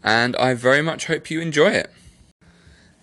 and 0.05 0.37
I 0.37 0.55
very 0.55 0.81
much 0.81 1.07
hope 1.07 1.33
you 1.33 1.41
enjoy 1.41 1.71
it. 1.71 1.93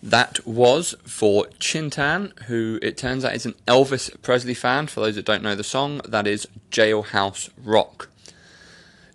That 0.01 0.39
was 0.47 0.95
for 1.03 1.47
Chintan, 1.59 2.31
who 2.43 2.79
it 2.81 2.95
turns 2.95 3.25
out 3.25 3.35
is 3.35 3.45
an 3.45 3.55
Elvis 3.67 4.09
Presley 4.21 4.53
fan. 4.53 4.87
For 4.87 5.01
those 5.01 5.15
that 5.15 5.25
don't 5.25 5.43
know 5.43 5.53
the 5.53 5.65
song, 5.65 5.99
that 6.07 6.25
is 6.25 6.47
Jailhouse 6.71 7.49
Rock. 7.61 8.07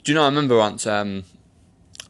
Do 0.05 0.12
you 0.12 0.16
know, 0.16 0.24
I 0.24 0.27
remember 0.27 0.59
once, 0.59 0.87
um, 0.87 1.24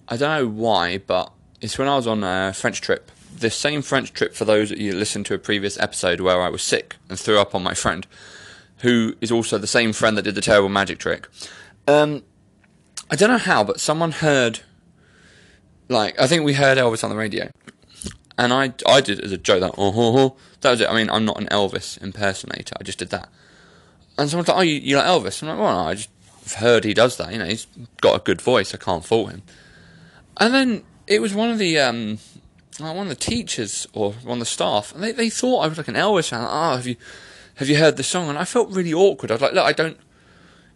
I 0.08 0.16
don't 0.16 0.36
know 0.36 0.48
why, 0.48 0.98
but 0.98 1.30
it's 1.60 1.78
when 1.78 1.86
I 1.86 1.94
was 1.94 2.08
on 2.08 2.24
a 2.24 2.52
French 2.54 2.80
trip. 2.80 3.12
The 3.38 3.50
same 3.50 3.82
French 3.82 4.12
trip, 4.12 4.34
for 4.34 4.44
those 4.44 4.70
that 4.70 4.78
you 4.78 4.94
listened 4.94 5.26
to 5.26 5.34
a 5.34 5.38
previous 5.38 5.78
episode 5.78 6.18
where 6.18 6.42
I 6.42 6.48
was 6.48 6.62
sick 6.62 6.96
and 7.08 7.16
threw 7.16 7.38
up 7.38 7.54
on 7.54 7.62
my 7.62 7.74
friend, 7.74 8.04
who 8.78 9.14
is 9.20 9.30
also 9.30 9.58
the 9.58 9.68
same 9.68 9.92
friend 9.92 10.18
that 10.18 10.22
did 10.22 10.34
the 10.34 10.40
terrible 10.40 10.68
magic 10.68 10.98
trick. 10.98 11.28
Um, 11.88 12.22
I 13.10 13.16
don't 13.16 13.30
know 13.30 13.38
how, 13.38 13.64
but 13.64 13.80
someone 13.80 14.12
heard, 14.12 14.60
like, 15.88 16.20
I 16.20 16.26
think 16.26 16.44
we 16.44 16.52
heard 16.52 16.78
Elvis 16.78 17.02
on 17.02 17.10
the 17.10 17.16
radio 17.16 17.50
and 18.38 18.52
I, 18.52 18.72
I 18.86 19.00
did 19.00 19.18
it 19.18 19.24
as 19.24 19.32
a 19.32 19.36
joke 19.36 19.60
that, 19.60 19.74
oh, 19.76 19.92
oh, 19.94 20.18
oh, 20.18 20.36
that 20.60 20.70
was 20.70 20.80
it. 20.80 20.88
I 20.88 20.94
mean, 20.94 21.10
I'm 21.10 21.24
not 21.24 21.40
an 21.40 21.48
Elvis 21.48 22.00
impersonator. 22.00 22.76
I 22.78 22.84
just 22.84 23.00
did 23.00 23.10
that. 23.10 23.28
And 24.16 24.30
someone's 24.30 24.48
like, 24.48 24.56
oh, 24.56 24.60
you, 24.60 24.74
you 24.74 24.96
like 24.96 25.06
Elvis? 25.06 25.42
I'm 25.42 25.48
like, 25.48 25.58
well, 25.58 25.84
no, 25.84 25.90
I 25.90 25.94
just 25.94 26.10
heard 26.54 26.84
he 26.84 26.94
does 26.94 27.16
that. 27.16 27.32
You 27.32 27.40
know, 27.40 27.46
he's 27.46 27.66
got 28.00 28.20
a 28.20 28.22
good 28.22 28.40
voice. 28.40 28.72
I 28.72 28.78
can't 28.78 29.04
fault 29.04 29.30
him. 29.30 29.42
And 30.36 30.54
then 30.54 30.84
it 31.08 31.20
was 31.20 31.34
one 31.34 31.50
of 31.50 31.58
the, 31.58 31.80
um, 31.80 32.18
like 32.78 32.94
one 32.94 33.08
of 33.08 33.08
the 33.08 33.16
teachers 33.16 33.88
or 33.92 34.12
one 34.12 34.34
of 34.34 34.40
the 34.40 34.46
staff, 34.46 34.94
and 34.94 35.02
they, 35.02 35.10
they 35.10 35.30
thought 35.30 35.64
I 35.64 35.68
was 35.68 35.78
like 35.78 35.88
an 35.88 35.94
Elvis 35.94 36.28
fan. 36.28 36.46
oh, 36.48 36.76
have 36.76 36.86
you, 36.86 36.94
have 37.56 37.68
you 37.68 37.76
heard 37.76 37.96
the 37.96 38.04
song? 38.04 38.28
And 38.28 38.38
I 38.38 38.44
felt 38.44 38.70
really 38.70 38.94
awkward. 38.94 39.32
I 39.32 39.34
was 39.34 39.42
like, 39.42 39.52
look, 39.52 39.66
I 39.66 39.72
don't, 39.72 39.98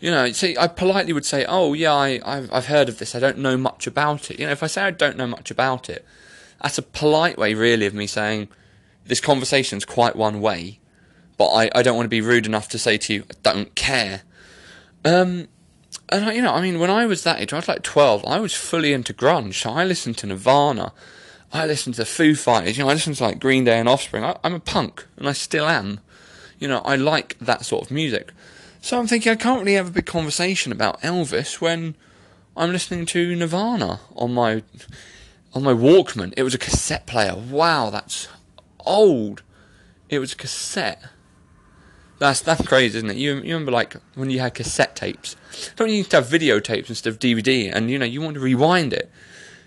you 0.02 0.10
know, 0.10 0.32
see, 0.32 0.56
I 0.58 0.66
politely 0.66 1.12
would 1.12 1.24
say, 1.24 1.44
oh, 1.48 1.74
yeah, 1.74 1.94
I, 1.94 2.20
I've, 2.24 2.52
I've 2.52 2.66
heard 2.66 2.88
of 2.88 2.98
this. 2.98 3.14
I 3.14 3.20
don't 3.20 3.38
know 3.38 3.56
much 3.56 3.86
about 3.86 4.32
it. 4.32 4.40
You 4.40 4.46
know, 4.46 4.52
if 4.52 4.64
I 4.64 4.66
say 4.66 4.82
I 4.82 4.90
don't 4.90 5.16
know 5.16 5.28
much 5.28 5.52
about 5.52 5.88
it, 5.88 6.04
that's 6.60 6.76
a 6.76 6.82
polite 6.82 7.38
way, 7.38 7.54
really, 7.54 7.86
of 7.86 7.94
me 7.94 8.08
saying 8.08 8.48
this 9.06 9.20
conversation's 9.20 9.84
quite 9.84 10.16
one 10.16 10.40
way, 10.40 10.80
but 11.38 11.50
I, 11.50 11.70
I 11.72 11.82
don't 11.82 11.94
want 11.94 12.06
to 12.06 12.10
be 12.10 12.20
rude 12.20 12.46
enough 12.46 12.68
to 12.70 12.80
say 12.80 12.98
to 12.98 13.14
you, 13.14 13.24
I 13.30 13.34
don't 13.44 13.76
care. 13.76 14.22
Um, 15.04 15.46
and 16.08 16.24
I, 16.24 16.32
you 16.32 16.42
know, 16.42 16.52
I 16.52 16.62
mean, 16.62 16.80
when 16.80 16.90
I 16.90 17.06
was 17.06 17.22
that 17.22 17.40
age, 17.40 17.52
I 17.52 17.56
was 17.56 17.68
like 17.68 17.84
12, 17.84 18.24
I 18.26 18.40
was 18.40 18.54
fully 18.54 18.92
into 18.92 19.14
grunge, 19.14 19.54
so 19.54 19.70
I 19.70 19.84
listened 19.84 20.18
to 20.18 20.26
Nirvana, 20.26 20.92
I 21.52 21.64
listened 21.64 21.94
to 21.94 22.04
Foo 22.04 22.34
Fighters, 22.34 22.76
you 22.76 22.82
know, 22.82 22.90
I 22.90 22.94
listened 22.94 23.16
to 23.18 23.22
like 23.22 23.38
Green 23.38 23.62
Day 23.62 23.78
and 23.78 23.88
Offspring. 23.88 24.24
I, 24.24 24.36
I'm 24.42 24.54
a 24.54 24.60
punk, 24.60 25.06
and 25.16 25.28
I 25.28 25.32
still 25.32 25.68
am. 25.68 26.00
You 26.58 26.66
know, 26.66 26.80
I 26.80 26.96
like 26.96 27.38
that 27.40 27.64
sort 27.64 27.84
of 27.84 27.92
music. 27.92 28.32
So 28.82 28.98
I'm 28.98 29.06
thinking 29.06 29.30
I 29.30 29.36
can't 29.36 29.60
really 29.60 29.74
have 29.74 29.86
a 29.86 29.92
big 29.92 30.06
conversation 30.06 30.72
about 30.72 31.00
Elvis 31.02 31.60
when 31.60 31.94
I'm 32.56 32.72
listening 32.72 33.06
to 33.06 33.36
Nirvana 33.36 34.00
on 34.16 34.34
my 34.34 34.64
on 35.54 35.62
my 35.62 35.72
Walkman. 35.72 36.34
It 36.36 36.42
was 36.42 36.52
a 36.52 36.58
cassette 36.58 37.06
player. 37.06 37.36
Wow, 37.36 37.90
that's 37.90 38.26
old. 38.80 39.44
It 40.08 40.18
was 40.18 40.32
a 40.32 40.36
cassette. 40.36 41.00
That's 42.18 42.40
that's 42.40 42.66
crazy, 42.66 42.98
isn't 42.98 43.10
it? 43.10 43.16
You, 43.16 43.36
you 43.36 43.54
remember 43.54 43.70
like 43.70 43.94
when 44.16 44.30
you 44.30 44.40
had 44.40 44.54
cassette 44.54 44.96
tapes? 44.96 45.36
Don't 45.76 45.88
you 45.88 45.98
used 45.98 46.10
to 46.10 46.16
have 46.16 46.26
videotapes 46.26 46.88
instead 46.88 47.10
of 47.10 47.20
DVD? 47.20 47.70
And 47.72 47.88
you 47.88 48.00
know 48.00 48.04
you 48.04 48.20
want 48.20 48.34
to 48.34 48.40
rewind 48.40 48.92
it. 48.92 49.12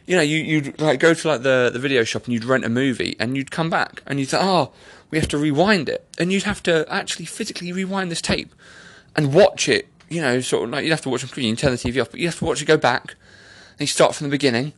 You 0.06 0.18
know 0.18 0.24
you 0.24 0.40
you'd 0.40 0.82
like 0.82 1.00
go 1.00 1.14
to 1.14 1.28
like 1.30 1.42
the 1.42 1.70
the 1.72 1.80
video 1.80 2.04
shop 2.04 2.26
and 2.26 2.34
you'd 2.34 2.44
rent 2.44 2.66
a 2.66 2.70
movie 2.70 3.16
and 3.18 3.38
you'd 3.38 3.50
come 3.50 3.70
back 3.70 4.04
and 4.06 4.20
you'd 4.20 4.28
say, 4.28 4.40
oh, 4.42 4.74
we 5.10 5.18
have 5.20 5.30
to 5.30 5.38
rewind 5.38 5.88
it, 5.88 6.06
and 6.20 6.34
you'd 6.34 6.44
have 6.44 6.62
to 6.64 6.86
actually 6.94 7.24
physically 7.24 7.72
rewind 7.72 8.12
this 8.12 8.22
tape 8.22 8.54
and 9.16 9.34
watch 9.34 9.70
it. 9.70 9.88
You 10.10 10.22
know, 10.22 10.40
sort 10.40 10.66
of 10.66 10.70
like 10.70 10.84
you'd 10.84 10.92
have 10.92 11.02
to 11.02 11.10
watch 11.10 11.24
on 11.24 11.30
screen. 11.30 11.48
You 11.48 11.56
turn 11.56 11.72
the 11.72 11.78
TV 11.78 12.02
off, 12.02 12.12
but 12.12 12.20
you 12.20 12.28
have 12.28 12.38
to 12.40 12.46
watch 12.46 12.62
it 12.62 12.66
go 12.66 12.78
back. 12.78 13.16
And 13.72 13.82
you 13.82 13.88
start 13.88 14.16
from 14.16 14.28
the 14.28 14.32
beginning 14.32 14.74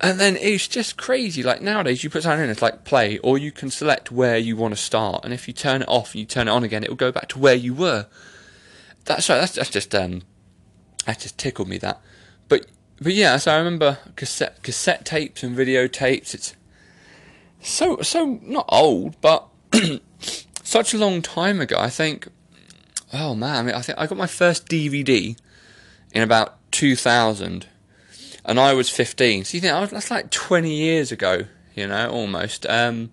and 0.00 0.20
then 0.20 0.36
it's 0.36 0.68
just 0.68 0.96
crazy. 0.96 1.42
Like 1.42 1.60
nowadays, 1.60 2.04
you 2.04 2.10
put 2.10 2.22
something 2.22 2.44
in, 2.44 2.50
it's 2.50 2.62
like 2.62 2.84
play, 2.84 3.18
or 3.18 3.36
you 3.36 3.50
can 3.50 3.70
select 3.70 4.12
where 4.12 4.36
you 4.36 4.56
want 4.56 4.74
to 4.74 4.80
start. 4.80 5.24
And 5.24 5.34
if 5.34 5.48
you 5.48 5.54
turn 5.54 5.82
it 5.82 5.88
off 5.88 6.12
and 6.12 6.20
you 6.20 6.26
turn 6.26 6.46
it 6.46 6.52
on 6.52 6.62
again, 6.62 6.84
it 6.84 6.88
will 6.88 6.96
go 6.96 7.10
back 7.10 7.28
to 7.30 7.38
where 7.38 7.54
you 7.54 7.74
were. 7.74 8.06
That's 9.04 9.28
right. 9.28 9.38
that's, 9.38 9.54
that's 9.54 9.70
just 9.70 9.94
um, 9.94 10.22
that 11.06 11.20
just 11.20 11.36
tickled 11.36 11.68
me 11.68 11.78
that. 11.78 12.00
But 12.48 12.66
but 13.00 13.12
yeah, 13.12 13.36
so 13.38 13.52
I 13.52 13.56
remember 13.56 13.98
cassette 14.14 14.62
cassette 14.62 15.04
tapes 15.04 15.42
and 15.42 15.56
videotapes. 15.56 16.32
It's 16.32 16.54
so 17.60 18.00
so 18.02 18.38
not 18.42 18.66
old, 18.68 19.20
but 19.20 19.48
such 20.62 20.94
a 20.94 20.98
long 20.98 21.22
time 21.22 21.60
ago. 21.60 21.76
I 21.78 21.90
think. 21.90 22.28
Oh 23.12 23.34
man, 23.34 23.56
I, 23.56 23.62
mean, 23.62 23.74
I 23.74 23.80
think 23.82 23.98
I 23.98 24.06
got 24.06 24.18
my 24.18 24.26
first 24.26 24.66
DVD 24.66 25.38
in 26.12 26.22
about 26.22 26.56
two 26.70 26.96
thousand 26.96 27.66
and 28.48 28.58
I 28.58 28.72
was 28.72 28.88
15. 28.88 29.44
So 29.44 29.56
you 29.56 29.60
think, 29.60 29.74
oh, 29.74 29.84
that's 29.86 30.10
like 30.10 30.30
20 30.30 30.74
years 30.74 31.12
ago, 31.12 31.42
you 31.74 31.86
know, 31.86 32.10
almost. 32.10 32.64
Um, 32.66 33.10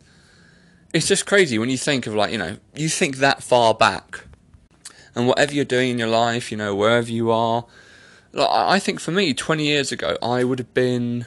it's 0.94 1.10
just 1.10 1.26
crazy 1.26 1.60
when 1.60 1.70
you 1.70 1.78
think 1.78 2.08
of 2.08 2.16
like, 2.16 2.32
you 2.32 2.38
know, 2.38 2.56
you 2.74 2.88
think 2.88 3.18
that 3.18 3.44
far 3.44 3.74
back. 3.74 4.24
And 5.14 5.28
whatever 5.28 5.54
you're 5.54 5.66
doing 5.66 5.92
in 5.92 6.00
your 6.00 6.08
life, 6.08 6.52
you 6.52 6.58
know, 6.58 6.74
wherever 6.74 7.12
you 7.12 7.32
are, 7.32 7.66
like, 8.32 8.50
I 8.50 8.76
I 8.76 8.80
think 8.80 9.00
for 9.02 9.12
me, 9.12 9.34
20 9.34 9.66
years 9.66 9.92
ago, 9.92 10.18
I 10.22 10.46
would 10.46 10.60
have 10.60 10.74
been 10.74 11.26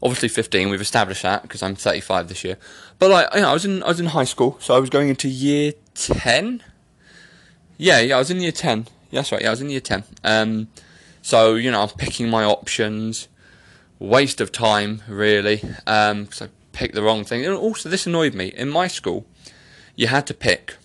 obviously 0.00 0.28
15. 0.28 0.68
We've 0.68 0.80
established 0.80 1.22
that 1.22 1.42
because 1.42 1.62
I'm 1.62 1.74
35 1.74 2.28
this 2.28 2.44
year. 2.44 2.58
But 3.00 3.10
like, 3.10 3.28
you 3.34 3.40
know, 3.40 3.50
I 3.50 3.52
was 3.52 3.64
in 3.64 3.82
I 3.82 3.88
was 3.88 4.00
in 4.00 4.06
high 4.06 4.24
school, 4.24 4.56
so 4.60 4.74
I 4.74 4.78
was 4.78 4.90
going 4.90 5.08
into 5.08 5.28
year 5.28 5.72
10. 5.94 6.62
Yeah, 7.78 8.00
yeah, 8.00 8.16
I 8.16 8.18
was 8.18 8.30
in 8.30 8.40
year 8.40 8.52
10. 8.52 8.88
Yeah, 9.10 9.20
that's 9.20 9.32
right. 9.32 9.40
Yeah, 9.40 9.48
I 9.48 9.50
was 9.50 9.60
in 9.62 9.70
year 9.70 9.80
10. 9.80 10.04
Um, 10.24 10.68
so 11.22 11.54
you 11.54 11.70
know, 11.70 11.78
I 11.78 11.84
was 11.84 11.92
picking 11.92 12.28
my 12.28 12.44
options. 12.44 13.28
Waste 14.00 14.40
of 14.40 14.52
time, 14.52 15.02
really, 15.08 15.56
because 15.56 16.40
um, 16.40 16.48
I 16.48 16.48
picked 16.72 16.94
the 16.94 17.02
wrong 17.02 17.24
thing. 17.24 17.44
And 17.44 17.54
also, 17.54 17.88
this 17.88 18.06
annoyed 18.06 18.34
me. 18.34 18.48
In 18.48 18.68
my 18.68 18.86
school, 18.86 19.26
you 19.96 20.06
had 20.06 20.26
to 20.28 20.34
pick. 20.34 20.76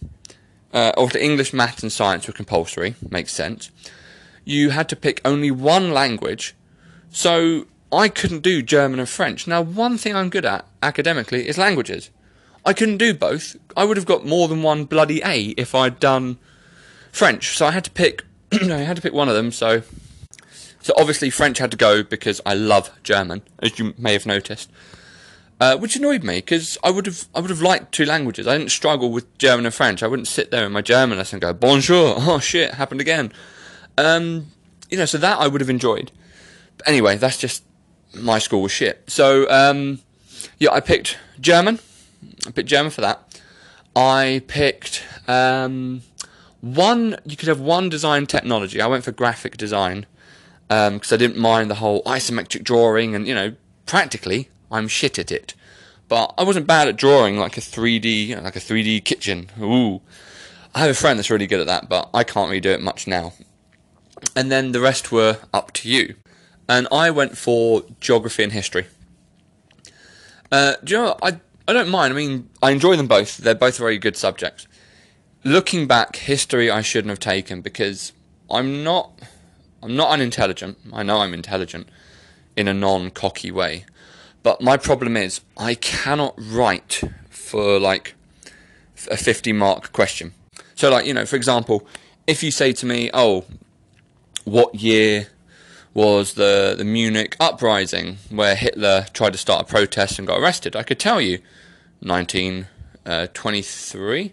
Uh, 0.74 0.92
the 1.06 1.24
English, 1.24 1.54
maths, 1.54 1.84
and 1.84 1.92
science 1.92 2.26
were 2.26 2.34
compulsory. 2.34 2.96
Makes 3.12 3.34
sense. 3.34 3.70
You 4.44 4.72
had 4.72 4.90
to 4.90 4.96
pick 4.96 5.22
only 5.24 5.52
one 5.52 5.92
language, 5.92 6.56
so 7.12 7.68
I 7.92 8.08
couldn't 8.10 8.42
do 8.42 8.64
German 8.64 9.00
and 9.00 9.08
French. 9.08 9.46
Now, 9.46 9.62
one 9.62 10.00
thing 10.00 10.16
I'm 10.16 10.32
good 10.32 10.46
at 10.46 10.66
academically 10.82 11.48
is 11.48 11.60
languages. 11.60 12.10
I 12.66 12.74
couldn't 12.74 12.98
do 12.98 13.14
both. 13.14 13.56
I 13.78 13.86
would 13.86 13.98
have 13.98 14.08
got 14.08 14.26
more 14.26 14.48
than 14.48 14.64
one 14.64 14.86
bloody 14.86 15.22
A 15.24 15.50
if 15.50 15.76
I'd 15.76 16.00
done 16.00 16.40
French. 17.14 17.56
So 17.56 17.66
I 17.66 17.72
had 17.72 17.86
to 17.86 17.92
pick. 17.92 18.26
I 18.52 18.80
had 18.80 18.98
to 18.98 19.02
pick 19.02 19.14
one 19.14 19.30
of 19.30 19.36
them. 19.36 19.54
So, 19.54 19.84
so 20.82 20.94
obviously 20.98 21.30
French 21.30 21.60
had 21.60 21.72
to 21.72 21.78
go 21.78 22.04
because 22.04 22.42
I 22.46 22.56
love 22.56 22.90
German, 23.04 23.44
as 23.60 23.80
you 23.80 23.94
may 23.98 24.12
have 24.12 24.26
noticed. 24.26 24.70
Uh, 25.62 25.78
which 25.78 25.96
annoyed 25.96 26.24
me 26.24 26.40
because 26.40 26.78
I 26.84 26.92
would 26.92 27.06
have 27.06 27.26
I 27.34 27.40
would 27.40 27.52
have 27.52 27.62
liked 27.62 27.94
two 27.94 28.04
languages. 28.04 28.48
I 28.48 28.58
didn't 28.58 28.72
struggle 28.72 29.12
with 29.12 29.38
German 29.38 29.66
and 29.66 29.74
French. 29.74 30.04
I 30.04 30.08
wouldn't 30.08 30.28
sit 30.28 30.52
there 30.52 30.66
in 30.66 30.74
my 30.74 30.82
German 30.82 31.18
lesson 31.18 31.38
and 31.38 31.42
go 31.42 31.54
Bonjour. 31.54 32.16
Oh 32.18 32.40
shit, 32.40 32.74
happened 32.74 33.00
again. 33.00 33.32
Um, 33.98 34.48
you 34.90 34.98
know, 34.98 35.06
so 35.06 35.18
that 35.20 35.40
I 35.40 35.48
would 35.48 35.62
have 35.62 35.70
enjoyed. 35.70 36.12
But 36.78 36.88
anyway, 36.90 37.16
that's 37.16 37.38
just 37.38 37.64
my 38.14 38.40
school 38.40 38.64
was 38.64 38.72
shit. 38.72 39.04
So 39.08 39.50
um, 39.50 40.00
yeah, 40.60 40.72
I 40.72 40.80
picked 40.80 41.18
German. 41.40 41.80
I 42.46 42.52
picked 42.52 42.68
German 42.68 42.92
for 42.92 43.02
that. 43.02 43.40
I 43.96 44.42
picked 44.48 45.04
um, 45.28 46.02
one. 46.64 47.18
You 47.26 47.38
could 47.38 47.48
have 47.48 47.60
one 47.60 47.90
design 47.90 48.26
technology. 48.26 48.82
I 48.82 48.88
went 48.88 49.04
for 49.04 49.12
graphic 49.12 49.58
design 49.58 50.06
because 50.68 51.12
um, 51.12 51.16
I 51.16 51.18
didn't 51.18 51.38
mind 51.38 51.70
the 51.70 51.76
whole 51.76 52.02
isometric 52.04 52.64
drawing, 52.64 53.14
and 53.14 53.28
you 53.28 53.36
know, 53.36 53.56
practically 53.86 54.50
I'm 54.72 54.88
shit 54.88 55.20
at 55.20 55.32
it. 55.32 55.54
But 56.08 56.34
I 56.38 56.44
wasn't 56.44 56.68
bad 56.68 56.88
at 56.88 56.96
drawing 56.96 57.38
like 57.38 57.58
a 57.58 57.62
3D, 57.62 58.28
you 58.28 58.36
know, 58.36 58.42
like 58.42 58.56
a 58.56 58.60
3D 58.60 59.04
kitchen. 59.04 59.50
Ooh, 59.62 60.02
I 60.74 60.80
have 60.80 60.90
a 60.90 60.96
friend 60.96 61.18
that's 61.18 61.30
really 61.30 61.48
good 61.48 61.60
at 61.60 61.68
that, 61.68 61.90
but 61.90 62.10
I 62.14 62.24
can't 62.24 62.50
really 62.50 62.60
do 62.60 62.72
it 62.72 62.82
much 62.82 63.08
now. 63.08 63.34
And 64.36 64.52
then 64.52 64.72
the 64.72 64.80
rest 64.80 65.12
were 65.12 65.38
up 65.54 65.74
to 65.74 65.90
you 65.90 66.16
and 66.68 66.88
I 66.92 67.12
went 67.12 67.38
for 67.38 67.84
geography 68.00 68.44
and 68.44 68.52
history. 68.52 68.88
Uh, 70.52 70.76
do 70.84 70.94
you 70.94 71.00
know? 71.00 71.18
What? 71.20 71.24
I 71.24 71.40
I 71.68 71.74
don't 71.74 71.90
mind. 71.90 72.14
I 72.14 72.16
mean, 72.16 72.50
I 72.62 72.72
enjoy 72.72 72.96
them 72.96 73.08
both. 73.08 73.38
They're 73.38 73.56
both 73.56 73.78
very 73.78 73.98
good 73.98 74.18
subjects. 74.18 74.68
Looking 75.46 75.88
back, 75.88 76.16
history 76.16 76.72
I 76.72 76.82
shouldn't 76.82 77.10
have 77.10 77.20
taken 77.20 77.62
because 77.62 78.14
I'm 78.50 78.84
not 78.84 79.12
I'm 79.82 79.96
not 79.96 80.12
unintelligent. 80.12 80.78
I 80.94 81.04
know 81.04 81.18
I'm 81.18 81.34
intelligent 81.34 81.90
in 82.56 82.70
a 82.70 82.74
non-cocky 82.74 83.52
way, 83.52 83.86
but 84.42 84.62
my 84.62 84.78
problem 84.78 85.18
is 85.18 85.42
I 85.58 85.76
cannot 85.76 86.34
write 86.38 87.02
for 87.30 87.80
like 87.80 88.16
a 89.12 89.18
50 89.18 89.52
mark 89.52 89.92
question. 89.92 90.34
So, 90.76 90.90
like 90.90 91.06
you 91.06 91.14
know, 91.14 91.26
for 91.26 91.36
example, 91.36 91.86
if 92.26 92.42
you 92.42 92.50
say 92.50 92.72
to 92.72 92.86
me, 92.86 93.10
"Oh, 93.14 93.44
what 94.46 94.76
year 94.76 95.28
was 95.94 96.34
the, 96.34 96.76
the 96.78 96.84
Munich 96.84 97.38
uprising, 97.40 98.18
where 98.30 98.56
Hitler 98.56 99.06
tried 99.14 99.32
to 99.34 99.40
start 99.40 99.62
a 99.62 99.66
protest 99.66 100.18
and 100.18 100.28
got 100.28 100.40
arrested. 100.40 100.76
I 100.76 100.82
could 100.84 101.00
tell 101.00 101.22
you, 101.22 101.38
1923, 102.00 104.26
uh, 104.26 104.30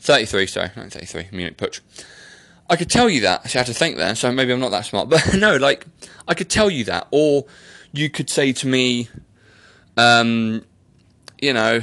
33, 0.00 0.46
sorry, 0.46 0.68
1933, 0.74 1.36
Munich 1.36 1.56
Putsch. 1.56 1.80
I 2.70 2.76
could 2.76 2.90
tell 2.90 3.08
you 3.08 3.22
that. 3.22 3.42
I 3.44 3.58
had 3.58 3.66
to 3.66 3.74
think 3.74 3.96
there, 3.96 4.14
so 4.14 4.30
maybe 4.30 4.52
I'm 4.52 4.60
not 4.60 4.70
that 4.70 4.84
smart. 4.84 5.08
But 5.10 5.34
no, 5.34 5.56
like, 5.56 5.86
I 6.26 6.34
could 6.34 6.50
tell 6.50 6.70
you 6.70 6.84
that. 6.84 7.08
Or 7.10 7.46
you 7.92 8.10
could 8.10 8.28
say 8.28 8.52
to 8.52 8.66
me, 8.66 9.08
um, 9.96 10.64
you 11.40 11.52
know, 11.52 11.82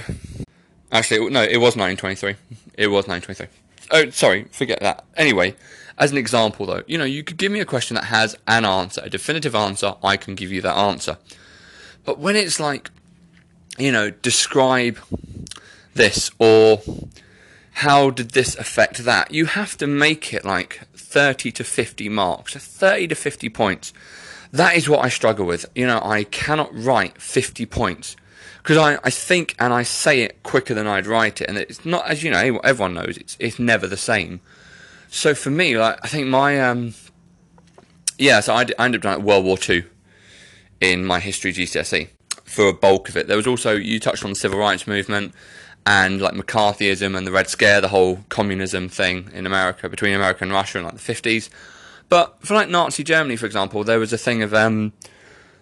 actually, 0.91 1.29
no, 1.29 1.41
it 1.41 1.57
was 1.57 1.75
1923. 1.75 2.35
It 2.77 2.87
was 2.87 3.07
1923. 3.07 3.47
Oh, 3.91 4.09
sorry, 4.11 4.45
forget 4.51 4.79
that. 4.81 5.05
Anyway, 5.15 5.55
as 5.97 6.11
an 6.11 6.17
example, 6.17 6.65
though, 6.65 6.83
you 6.87 6.97
know, 6.97 7.03
you 7.03 7.23
could 7.23 7.37
give 7.37 7.51
me 7.51 7.59
a 7.59 7.65
question 7.65 7.95
that 7.95 8.05
has 8.05 8.35
an 8.47 8.65
answer, 8.65 9.01
a 9.03 9.09
definitive 9.09 9.55
answer, 9.55 9.95
I 10.03 10.17
can 10.17 10.35
give 10.35 10.51
you 10.51 10.61
that 10.61 10.75
answer. 10.75 11.17
But 12.03 12.19
when 12.19 12.35
it's 12.35 12.59
like, 12.59 12.89
you 13.77 13.91
know, 13.91 14.09
describe 14.09 14.99
this 15.93 16.31
or 16.39 16.81
how 17.75 18.09
did 18.09 18.31
this 18.31 18.55
affect 18.55 18.99
that, 18.99 19.31
you 19.31 19.47
have 19.47 19.75
to 19.77 19.85
make 19.85 20.33
it 20.33 20.45
like 20.45 20.79
30 20.95 21.51
to 21.51 21.63
50 21.65 22.07
marks, 22.07 22.55
30 22.55 23.09
to 23.09 23.15
50 23.15 23.49
points. 23.49 23.91
That 24.53 24.77
is 24.77 24.87
what 24.87 25.03
I 25.03 25.09
struggle 25.09 25.45
with. 25.45 25.65
You 25.75 25.85
know, 25.85 25.99
I 26.01 26.23
cannot 26.23 26.69
write 26.73 27.21
50 27.21 27.65
points 27.65 28.15
because 28.63 28.77
I, 28.77 28.97
I 29.03 29.09
think 29.09 29.57
and 29.59 29.73
I 29.73 29.83
say 29.83 30.21
it 30.21 30.41
quicker 30.41 30.73
than 30.73 30.87
I'd 30.87 31.05
write 31.05 31.41
it, 31.41 31.49
and 31.49 31.57
it's 31.57 31.83
not 31.83 32.07
as 32.07 32.23
you 32.23 32.31
know 32.31 32.59
everyone 32.63 32.93
knows 32.93 33.17
it's 33.17 33.35
it's 33.41 33.59
never 33.59 33.87
the 33.87 33.97
same. 33.97 34.39
So 35.09 35.35
for 35.35 35.49
me, 35.49 35.77
like 35.77 35.99
I 36.01 36.07
think 36.07 36.27
my 36.27 36.61
um, 36.61 36.93
yeah, 38.17 38.39
so 38.39 38.53
I, 38.53 38.65
I 38.79 38.85
ended 38.85 39.05
up 39.05 39.15
doing 39.17 39.25
World 39.25 39.43
War 39.43 39.57
Two 39.57 39.83
in 40.79 41.03
my 41.03 41.19
history 41.19 41.51
GCSE 41.51 42.07
for 42.45 42.69
a 42.69 42.73
bulk 42.73 43.09
of 43.09 43.17
it. 43.17 43.27
There 43.27 43.35
was 43.35 43.47
also 43.47 43.75
you 43.75 43.99
touched 43.99 44.23
on 44.23 44.29
the 44.29 44.35
civil 44.35 44.59
rights 44.59 44.87
movement 44.87 45.33
and 45.85 46.21
like 46.21 46.33
McCarthyism 46.33 47.15
and 47.17 47.27
the 47.27 47.31
Red 47.31 47.47
Scare, 47.47 47.81
the 47.81 47.89
whole 47.89 48.19
communism 48.29 48.89
thing 48.89 49.29
in 49.33 49.45
America 49.45 49.87
between 49.89 50.13
America 50.13 50.43
and 50.43 50.51
Russia 50.51 50.79
in 50.79 50.83
like 50.83 50.93
the 50.93 50.99
fifties. 50.99 51.49
But 52.09 52.37
for 52.45 52.53
like 52.53 52.69
Nazi 52.69 53.03
Germany, 53.03 53.35
for 53.35 53.45
example, 53.45 53.83
there 53.83 53.99
was 53.99 54.13
a 54.13 54.17
thing 54.17 54.41
of 54.41 54.53
um, 54.53 54.93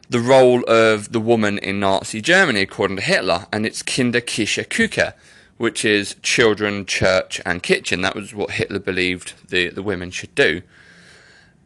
the 0.10 0.20
role 0.20 0.64
of 0.68 1.12
the 1.12 1.20
woman 1.20 1.58
in 1.58 1.80
Nazi 1.80 2.22
Germany 2.22 2.62
according 2.62 2.98
to 2.98 3.04
Hitler, 3.04 3.48
and 3.52 3.66
it's 3.66 3.82
Kinder, 3.82 4.22
Küche, 4.22 4.66
Küche 4.68 5.14
which 5.58 5.86
is 5.86 6.16
children, 6.22 6.86
church, 6.86 7.42
and 7.46 7.64
kitchen. 7.64 8.02
That 8.02 8.16
was 8.16 8.34
what 8.34 8.52
Hitler 8.52 8.80
believed 8.80 9.34
the, 9.48 9.70
the 9.70 9.84
women 9.84 10.12
should 10.12 10.34
do. 10.36 10.62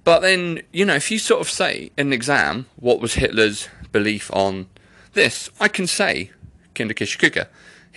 But 0.03 0.19
then, 0.19 0.61
you 0.71 0.85
know, 0.85 0.95
if 0.95 1.11
you 1.11 1.19
sort 1.19 1.41
of 1.41 1.49
say 1.49 1.91
in 1.97 2.07
an 2.07 2.13
exam 2.13 2.67
what 2.75 2.99
was 2.99 3.15
Hitler's 3.15 3.67
belief 3.91 4.31
on 4.33 4.67
this, 5.13 5.49
I 5.59 5.67
can 5.67 5.87
say 5.87 6.31
Kinderkische 6.75 7.17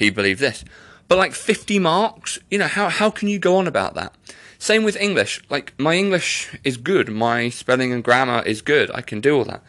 he 0.01 0.11
believed 0.11 0.41
this. 0.41 0.65
But 1.07 1.19
like 1.19 1.33
50 1.33 1.79
marks, 1.79 2.39
you 2.51 2.59
know, 2.59 2.67
how, 2.67 2.89
how 2.89 3.11
can 3.11 3.29
you 3.29 3.39
go 3.39 3.57
on 3.57 3.69
about 3.69 3.95
that? 3.95 4.15
Same 4.59 4.83
with 4.83 4.97
English. 4.97 5.41
Like, 5.49 5.73
my 5.79 5.95
English 5.95 6.57
is 6.65 6.77
good. 6.77 7.09
My 7.09 7.49
spelling 7.51 7.93
and 7.93 8.03
grammar 8.03 8.43
is 8.43 8.63
good. 8.63 8.91
I 8.93 9.01
can 9.01 9.21
do 9.21 9.37
all 9.37 9.45
that. 9.45 9.63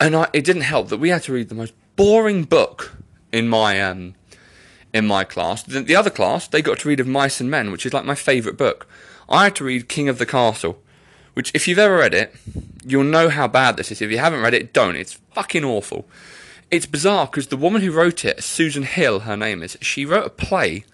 And 0.00 0.16
I, 0.16 0.28
it 0.32 0.44
didn't 0.44 0.62
help 0.62 0.88
that 0.88 0.98
we 0.98 1.10
had 1.10 1.24
to 1.24 1.32
read 1.32 1.48
the 1.48 1.54
most 1.54 1.74
boring 1.96 2.44
book 2.44 2.96
in 3.32 3.48
my 3.48 3.80
um, 3.82 4.14
in 4.94 5.06
my 5.06 5.24
class. 5.24 5.62
The, 5.62 5.80
the 5.80 5.96
other 5.96 6.10
class, 6.10 6.46
they 6.46 6.62
got 6.62 6.78
to 6.80 6.88
read 6.88 7.00
of 7.00 7.06
Mice 7.06 7.40
and 7.40 7.50
Men, 7.50 7.70
which 7.70 7.84
is 7.84 7.92
like 7.92 8.04
my 8.04 8.14
favourite 8.14 8.56
book. 8.56 8.86
I 9.28 9.44
had 9.44 9.56
to 9.56 9.64
read 9.64 9.88
King 9.88 10.08
of 10.08 10.18
the 10.18 10.26
Castle, 10.26 10.80
which, 11.34 11.50
if 11.54 11.68
you've 11.68 11.78
ever 11.78 11.96
read 11.96 12.14
it, 12.14 12.34
you'll 12.84 13.04
know 13.04 13.28
how 13.28 13.48
bad 13.48 13.76
this 13.76 13.90
is. 13.90 14.00
If 14.00 14.10
you 14.10 14.18
haven't 14.18 14.42
read 14.42 14.54
it, 14.54 14.72
don't. 14.72 14.96
It's 14.96 15.14
fucking 15.34 15.64
awful. 15.64 16.06
It's 16.70 16.86
bizarre 16.86 17.26
because 17.26 17.46
the 17.46 17.56
woman 17.56 17.82
who 17.82 17.92
wrote 17.92 18.24
it, 18.24 18.42
Susan 18.42 18.82
Hill, 18.82 19.20
her 19.20 19.36
name 19.36 19.62
is, 19.62 19.78
she 19.80 20.04
wrote 20.04 20.26
a 20.26 20.30
play 20.30 20.84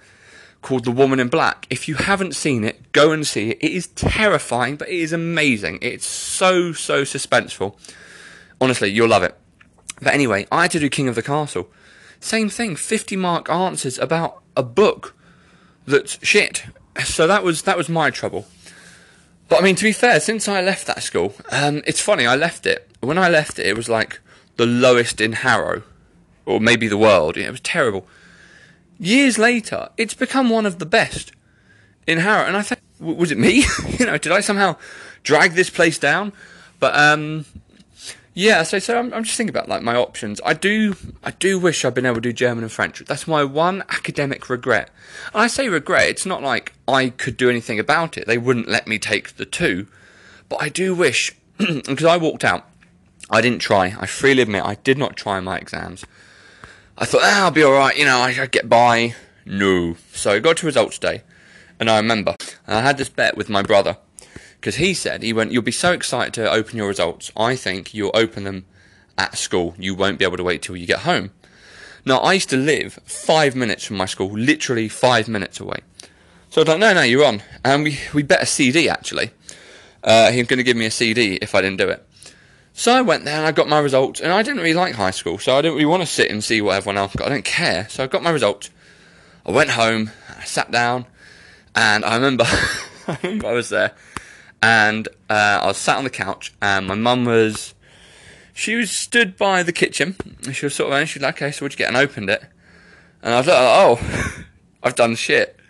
called 0.62 0.84
The 0.84 0.90
Woman 0.92 1.20
in 1.20 1.28
Black. 1.28 1.66
If 1.68 1.88
you 1.88 1.96
haven't 1.96 2.36
seen 2.36 2.64
it, 2.64 2.92
go 2.92 3.10
and 3.10 3.26
see 3.26 3.50
it. 3.50 3.58
It 3.60 3.72
is 3.72 3.88
terrifying, 3.88 4.76
but 4.76 4.88
it 4.88 4.94
is 4.94 5.12
amazing. 5.12 5.78
It's 5.82 6.06
so, 6.06 6.72
so 6.72 7.02
suspenseful. 7.02 7.76
Honestly, 8.60 8.88
you'll 8.88 9.08
love 9.08 9.24
it. 9.24 9.36
But 10.00 10.14
anyway, 10.14 10.46
I 10.50 10.62
had 10.62 10.70
to 10.72 10.78
do 10.78 10.88
King 10.88 11.08
of 11.08 11.16
the 11.16 11.22
Castle. 11.22 11.68
Same 12.20 12.48
thing, 12.48 12.76
50 12.76 13.16
mark 13.16 13.50
answers 13.50 13.98
about 13.98 14.42
a 14.56 14.62
book 14.62 15.14
that's 15.86 16.24
shit. 16.24 16.64
So 17.04 17.26
that 17.26 17.42
was 17.42 17.62
that 17.62 17.76
was 17.76 17.88
my 17.88 18.10
trouble. 18.10 18.46
But 19.48 19.60
I 19.60 19.64
mean, 19.64 19.74
to 19.76 19.84
be 19.84 19.92
fair, 19.92 20.20
since 20.20 20.48
I 20.48 20.62
left 20.62 20.86
that 20.86 21.02
school, 21.02 21.34
um, 21.50 21.82
it's 21.86 22.00
funny. 22.00 22.26
I 22.26 22.36
left 22.36 22.66
it 22.66 22.88
when 23.00 23.18
I 23.18 23.28
left 23.28 23.58
it. 23.58 23.66
It 23.66 23.76
was 23.76 23.88
like 23.88 24.20
the 24.56 24.66
lowest 24.66 25.20
in 25.20 25.32
Harrow, 25.32 25.82
or 26.46 26.60
maybe 26.60 26.88
the 26.88 26.98
world. 26.98 27.36
It 27.36 27.50
was 27.50 27.60
terrible. 27.60 28.06
Years 28.98 29.38
later, 29.38 29.88
it's 29.96 30.14
become 30.14 30.50
one 30.50 30.66
of 30.66 30.78
the 30.78 30.86
best 30.86 31.32
in 32.06 32.18
Harrow, 32.18 32.46
and 32.46 32.56
I 32.56 32.62
think 32.62 32.80
was 33.00 33.30
it 33.30 33.38
me? 33.38 33.64
you 33.98 34.06
know, 34.06 34.18
did 34.18 34.32
I 34.32 34.40
somehow 34.40 34.76
drag 35.22 35.52
this 35.52 35.70
place 35.70 35.98
down? 35.98 36.32
But 36.78 36.96
um, 36.96 37.44
yeah, 38.34 38.64
so 38.64 38.78
so 38.78 38.98
I'm, 38.98 39.14
I'm 39.14 39.24
just 39.24 39.36
thinking 39.36 39.54
about 39.54 39.68
like 39.68 39.82
my 39.82 39.94
options. 39.94 40.40
I 40.44 40.54
do 40.54 40.96
I 41.22 41.30
do 41.30 41.58
wish 41.58 41.84
I'd 41.84 41.94
been 41.94 42.06
able 42.06 42.16
to 42.16 42.20
do 42.20 42.32
German 42.32 42.64
and 42.64 42.72
French. 42.72 43.04
That's 43.06 43.28
my 43.28 43.44
one 43.44 43.82
academic 43.88 44.50
regret. 44.50 44.90
And 45.32 45.42
I 45.42 45.46
say 45.46 45.68
regret. 45.68 46.08
It's 46.08 46.26
not 46.26 46.42
like 46.42 46.74
I 46.88 47.10
could 47.10 47.36
do 47.36 47.48
anything 47.48 47.78
about 47.78 48.18
it. 48.18 48.26
They 48.26 48.38
wouldn't 48.38 48.68
let 48.68 48.86
me 48.86 48.98
take 48.98 49.36
the 49.36 49.44
two. 49.44 49.86
But 50.48 50.60
I 50.60 50.68
do 50.68 50.94
wish 50.94 51.34
because 51.58 52.04
I 52.04 52.16
walked 52.16 52.44
out. 52.44 52.68
I 53.30 53.40
didn't 53.40 53.60
try. 53.60 53.96
I 53.98 54.06
freely 54.06 54.42
admit 54.42 54.64
I 54.64 54.76
did 54.76 54.98
not 54.98 55.16
try 55.16 55.40
my 55.40 55.56
exams. 55.56 56.04
I 56.96 57.04
thought, 57.04 57.22
ah, 57.24 57.44
I'll 57.44 57.50
be 57.50 57.64
alright, 57.64 57.96
you 57.96 58.04
know, 58.04 58.18
I 58.18 58.46
get 58.46 58.68
by. 58.68 59.14
No. 59.44 59.96
So 60.12 60.32
I 60.32 60.38
got 60.38 60.58
to 60.58 60.66
results 60.66 60.98
day, 60.98 61.22
and 61.78 61.90
I 61.90 61.96
remember 61.96 62.36
I 62.66 62.80
had 62.80 62.98
this 62.98 63.08
bet 63.08 63.36
with 63.36 63.48
my 63.48 63.62
brother 63.62 63.98
because 64.60 64.76
he 64.76 64.94
said 64.94 65.22
he 65.22 65.32
went, 65.32 65.52
"You'll 65.52 65.62
be 65.62 65.72
so 65.72 65.92
excited 65.92 66.32
to 66.34 66.50
open 66.50 66.78
your 66.78 66.88
results. 66.88 67.30
I 67.36 67.56
think 67.56 67.92
you'll 67.92 68.10
open 68.14 68.44
them 68.44 68.64
at 69.18 69.36
school. 69.36 69.74
You 69.78 69.94
won't 69.94 70.18
be 70.18 70.24
able 70.24 70.38
to 70.38 70.44
wait 70.44 70.62
till 70.62 70.76
you 70.76 70.86
get 70.86 71.00
home." 71.00 71.32
Now 72.06 72.18
I 72.18 72.34
used 72.34 72.50
to 72.50 72.56
live 72.56 72.98
five 73.04 73.54
minutes 73.54 73.84
from 73.84 73.96
my 73.96 74.06
school, 74.06 74.30
literally 74.30 74.88
five 74.88 75.28
minutes 75.28 75.60
away. 75.60 75.80
So 76.48 76.60
I 76.60 76.62
was 76.62 76.68
like, 76.68 76.78
"No, 76.78 76.94
no, 76.94 77.02
you're 77.02 77.24
on." 77.24 77.42
And 77.64 77.84
we 77.84 77.98
we 78.14 78.22
bet 78.22 78.42
a 78.42 78.46
CD 78.46 78.88
actually. 78.88 79.30
Uh, 80.02 80.30
he 80.30 80.38
was 80.38 80.48
going 80.48 80.58
to 80.58 80.64
give 80.64 80.76
me 80.76 80.86
a 80.86 80.90
CD 80.90 81.38
if 81.40 81.54
I 81.54 81.60
didn't 81.60 81.78
do 81.78 81.88
it. 81.88 82.06
So 82.76 82.92
I 82.92 83.02
went 83.02 83.24
there 83.24 83.36
and 83.36 83.46
I 83.46 83.52
got 83.52 83.68
my 83.68 83.78
results, 83.78 84.20
and 84.20 84.32
I 84.32 84.42
didn't 84.42 84.58
really 84.58 84.74
like 84.74 84.96
high 84.96 85.12
school, 85.12 85.38
so 85.38 85.56
I 85.56 85.62
didn't 85.62 85.74
really 85.74 85.86
want 85.86 86.02
to 86.02 86.08
sit 86.08 86.28
and 86.28 86.42
see 86.42 86.60
what 86.60 86.74
everyone 86.74 86.98
else 86.98 87.14
got. 87.14 87.28
I 87.28 87.34
didn't 87.34 87.44
care. 87.44 87.88
So 87.88 88.02
I 88.02 88.08
got 88.08 88.24
my 88.24 88.30
results. 88.30 88.68
I 89.46 89.52
went 89.52 89.70
home, 89.70 90.10
I 90.36 90.44
sat 90.44 90.72
down, 90.72 91.06
and 91.76 92.04
I 92.04 92.16
remember, 92.16 92.44
I 93.06 93.16
remember 93.22 93.46
I 93.46 93.52
was 93.52 93.68
there, 93.68 93.92
and 94.60 95.06
uh, 95.30 95.60
I 95.62 95.66
was 95.66 95.76
sat 95.76 95.98
on 95.98 96.04
the 96.04 96.10
couch, 96.10 96.52
and 96.60 96.88
my 96.88 96.96
mum 96.96 97.24
was, 97.24 97.74
she 98.54 98.74
was 98.74 98.90
stood 98.90 99.36
by 99.36 99.62
the 99.62 99.72
kitchen, 99.72 100.16
and 100.44 100.56
she 100.56 100.66
was 100.66 100.74
sort 100.74 100.92
of, 100.92 100.98
and 100.98 101.08
she 101.08 101.20
was 101.20 101.22
like, 101.22 101.36
okay, 101.36 101.52
so 101.52 101.64
what'd 101.64 101.78
you 101.78 101.84
get? 101.84 101.88
And 101.88 101.96
I 101.96 102.02
opened 102.02 102.28
it, 102.28 102.42
and 103.22 103.34
I 103.34 103.38
was 103.38 103.46
like, 103.46 103.56
oh, 103.56 104.44
I've 104.82 104.96
done 104.96 105.14
shit. 105.14 105.60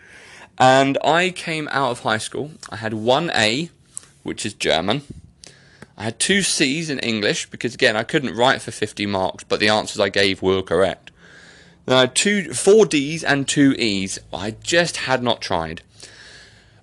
And 0.56 0.96
I 1.04 1.30
came 1.30 1.68
out 1.70 1.90
of 1.90 2.00
high 2.00 2.18
school, 2.18 2.52
I 2.70 2.76
had 2.76 2.94
one 2.94 3.30
A, 3.34 3.68
which 4.22 4.46
is 4.46 4.54
German. 4.54 5.02
I 5.96 6.04
had 6.04 6.18
two 6.18 6.42
C's 6.42 6.90
in 6.90 6.98
English 6.98 7.50
because 7.50 7.74
again 7.74 7.96
I 7.96 8.02
couldn't 8.02 8.36
write 8.36 8.62
for 8.62 8.70
50 8.70 9.06
marks, 9.06 9.44
but 9.44 9.60
the 9.60 9.68
answers 9.68 10.00
I 10.00 10.08
gave 10.08 10.42
were 10.42 10.62
correct. 10.62 11.10
Then 11.86 11.96
I 11.96 12.00
had 12.00 12.14
two, 12.14 12.52
four 12.54 12.86
D's 12.86 13.22
and 13.22 13.46
two 13.46 13.72
E's. 13.72 14.18
I 14.32 14.52
just 14.62 14.98
had 14.98 15.22
not 15.22 15.40
tried. 15.40 15.82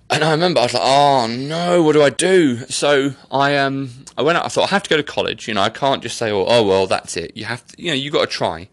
And 0.08 0.22
I 0.22 0.30
remember 0.30 0.60
I 0.60 0.64
was 0.64 0.74
like, 0.74 0.82
oh 0.84 1.26
no, 1.26 1.82
what 1.82 1.94
do 1.94 2.02
I 2.02 2.10
do? 2.10 2.58
So 2.66 3.14
I 3.30 3.56
um 3.56 4.04
I 4.16 4.22
went 4.22 4.38
out. 4.38 4.44
I 4.44 4.48
thought 4.48 4.64
I 4.64 4.74
have 4.74 4.82
to 4.84 4.90
go 4.90 4.96
to 4.96 5.02
college. 5.02 5.48
You 5.48 5.54
know, 5.54 5.62
I 5.62 5.70
can't 5.70 6.02
just 6.02 6.18
say, 6.18 6.30
oh, 6.30 6.44
oh 6.46 6.62
well, 6.62 6.86
that's 6.86 7.16
it. 7.16 7.36
You 7.36 7.46
have 7.46 7.66
to, 7.66 7.82
you 7.82 7.88
know, 7.88 7.94
you 7.94 8.10
got 8.10 8.20
to 8.20 8.26
try. 8.26 8.68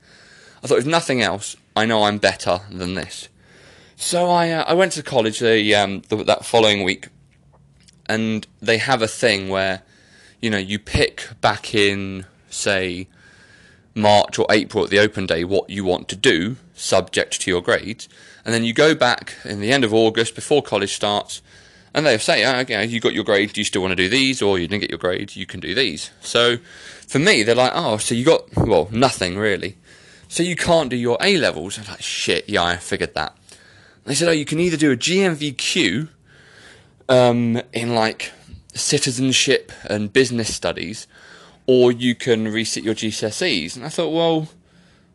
I 0.62 0.68
thought 0.68 0.80
if 0.80 0.86
nothing 0.86 1.22
else, 1.22 1.56
I 1.76 1.86
know 1.86 2.04
I'm 2.04 2.18
better 2.18 2.62
than 2.70 2.96
this. 2.96 3.30
So 3.96 4.30
I 4.30 4.52
uh, 4.52 4.66
I 4.68 4.74
went 4.74 4.92
to 4.94 5.04
college 5.04 5.40
the, 5.40 5.76
um, 5.76 6.02
the, 6.10 6.18
that 6.24 6.46
following 6.46 6.84
week, 6.84 7.08
and 8.06 8.46
they 8.62 8.78
have 8.78 9.02
a 9.02 9.08
thing 9.08 9.50
where 9.50 9.84
you 10.42 10.50
know, 10.50 10.58
you 10.58 10.80
pick 10.80 11.30
back 11.42 11.74
in, 11.74 12.26
say, 12.50 13.08
March 13.96 14.40
or 14.40 14.46
April 14.50 14.84
at 14.84 14.90
the 14.90 15.00
open 15.00 15.26
day 15.26 15.44
what 15.44 15.70
you 15.70 15.84
want 15.84 16.08
to 16.10 16.16
do, 16.16 16.56
subject 16.74 17.42
to 17.42 17.52
your 17.52 17.62
grades, 17.62 18.08
and 18.46 18.54
then 18.54 18.64
you 18.64 18.74
go 18.74 18.96
back 18.96 19.36
in 19.44 19.60
the 19.60 19.72
end 19.72 19.84
of 19.84 19.94
August 19.94 20.36
before 20.36 20.62
college 20.62 20.94
starts, 20.94 21.42
and 21.94 22.06
they 22.06 22.18
say, 22.18 22.46
oh, 22.46 22.60
okay, 22.60 22.86
you 22.86 23.00
got 23.00 23.14
your 23.14 23.24
grades, 23.24 23.54
do 23.54 23.62
you 23.62 23.66
still 23.66 23.82
want 23.82 23.92
to 23.92 23.96
do 23.96 24.10
these, 24.10 24.42
or 24.42 24.60
you 24.60 24.68
didn't 24.68 24.82
get 24.82 24.92
your 24.92 25.00
grades, 25.00 25.36
you 25.36 25.46
can 25.46 25.60
do 25.60 25.74
these. 25.74 26.12
So 26.22 26.58
for 27.08 27.20
me, 27.20 27.44
they're 27.44 27.56
like, 27.56 27.72
oh, 27.74 27.98
so 27.98 28.16
you 28.16 28.24
got, 28.24 28.44
well, 28.56 28.88
nothing 28.92 29.38
really. 29.38 29.78
So 30.28 30.44
you 30.44 30.56
can't 30.56 30.92
do 30.92 30.96
your 30.96 31.18
A 31.22 31.38
levels. 31.38 31.80
I'm 31.80 31.86
like, 31.86 32.02
shit, 32.02 32.48
yeah, 32.48 32.64
I 32.64 32.78
figured 32.78 33.16
that. 33.16 33.36
They 34.06 34.14
said, 34.14 34.30
oh, 34.30 34.32
you 34.32 34.46
can 34.46 34.60
either 34.60 34.78
do 34.78 34.92
a 34.92 34.98
GNVQ 34.98 36.08
um, 37.10 37.62
in 37.74 37.96
like 37.96 38.32
citizenship 38.80 39.72
and 39.86 40.12
business 40.12 40.54
studies, 40.54 41.08
or 41.68 41.92
you 41.92 42.16
can 42.16 42.48
resit 42.48 42.84
your 42.84 42.96
GCSEs. 42.96 43.76
And 43.76 43.86
I 43.86 43.90
thought, 43.90 44.12
well, 44.12 44.48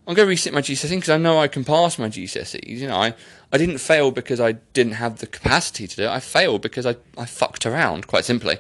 I'm 0.07 0.15
going 0.15 0.29
to 0.29 0.35
resit 0.35 0.53
my 0.53 0.61
GCSEs 0.61 0.91
because 0.91 1.09
I 1.09 1.17
know 1.17 1.39
I 1.39 1.49
can 1.49 1.65
pass 1.65 1.99
my 1.99 2.09
GCSEs. 2.09 2.67
You 2.67 2.89
know, 2.89 2.97
I, 2.97 3.15
I 3.53 3.59
didn't 3.59 3.79
fail 3.79 4.11
because 4.11 4.41
I 4.41 4.53
didn't 4.53 4.93
have 4.95 5.19
the 5.19 5.27
capacity 5.27 5.87
to 5.87 5.97
do 5.97 6.03
it. 6.05 6.09
I 6.09 6.21
failed 6.21 6.63
because 6.63 6.87
I, 6.87 6.97
I 7.17 7.25
fucked 7.25 7.67
around, 7.67 8.07
quite 8.07 8.25
simply. 8.25 8.59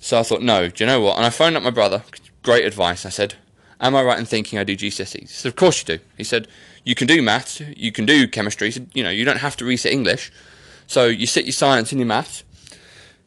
So 0.00 0.18
I 0.18 0.22
thought, 0.22 0.42
no, 0.42 0.68
do 0.68 0.84
you 0.84 0.88
know 0.88 1.00
what? 1.00 1.16
And 1.16 1.26
I 1.26 1.30
phoned 1.30 1.56
up 1.56 1.62
my 1.62 1.70
brother. 1.70 2.02
Great 2.42 2.64
advice. 2.64 3.06
I 3.06 3.10
said, 3.10 3.34
am 3.80 3.94
I 3.94 4.02
right 4.02 4.18
in 4.18 4.24
thinking 4.24 4.58
I 4.58 4.64
do 4.64 4.76
GCSEs? 4.76 5.20
He 5.20 5.26
said, 5.26 5.48
of 5.48 5.56
course 5.56 5.80
you 5.80 5.98
do. 5.98 6.04
He 6.16 6.24
said, 6.24 6.48
you 6.84 6.94
can 6.94 7.06
do 7.06 7.22
maths, 7.22 7.60
you 7.60 7.92
can 7.92 8.06
do 8.06 8.26
chemistry. 8.26 8.68
He 8.68 8.72
said, 8.72 8.88
you 8.94 9.04
know, 9.04 9.10
you 9.10 9.24
don't 9.24 9.38
have 9.38 9.56
to 9.58 9.64
resit 9.64 9.90
English. 9.90 10.32
So 10.86 11.06
you 11.06 11.26
sit 11.26 11.44
your 11.44 11.52
science 11.52 11.92
and 11.92 12.00
your 12.00 12.06
maths, 12.06 12.42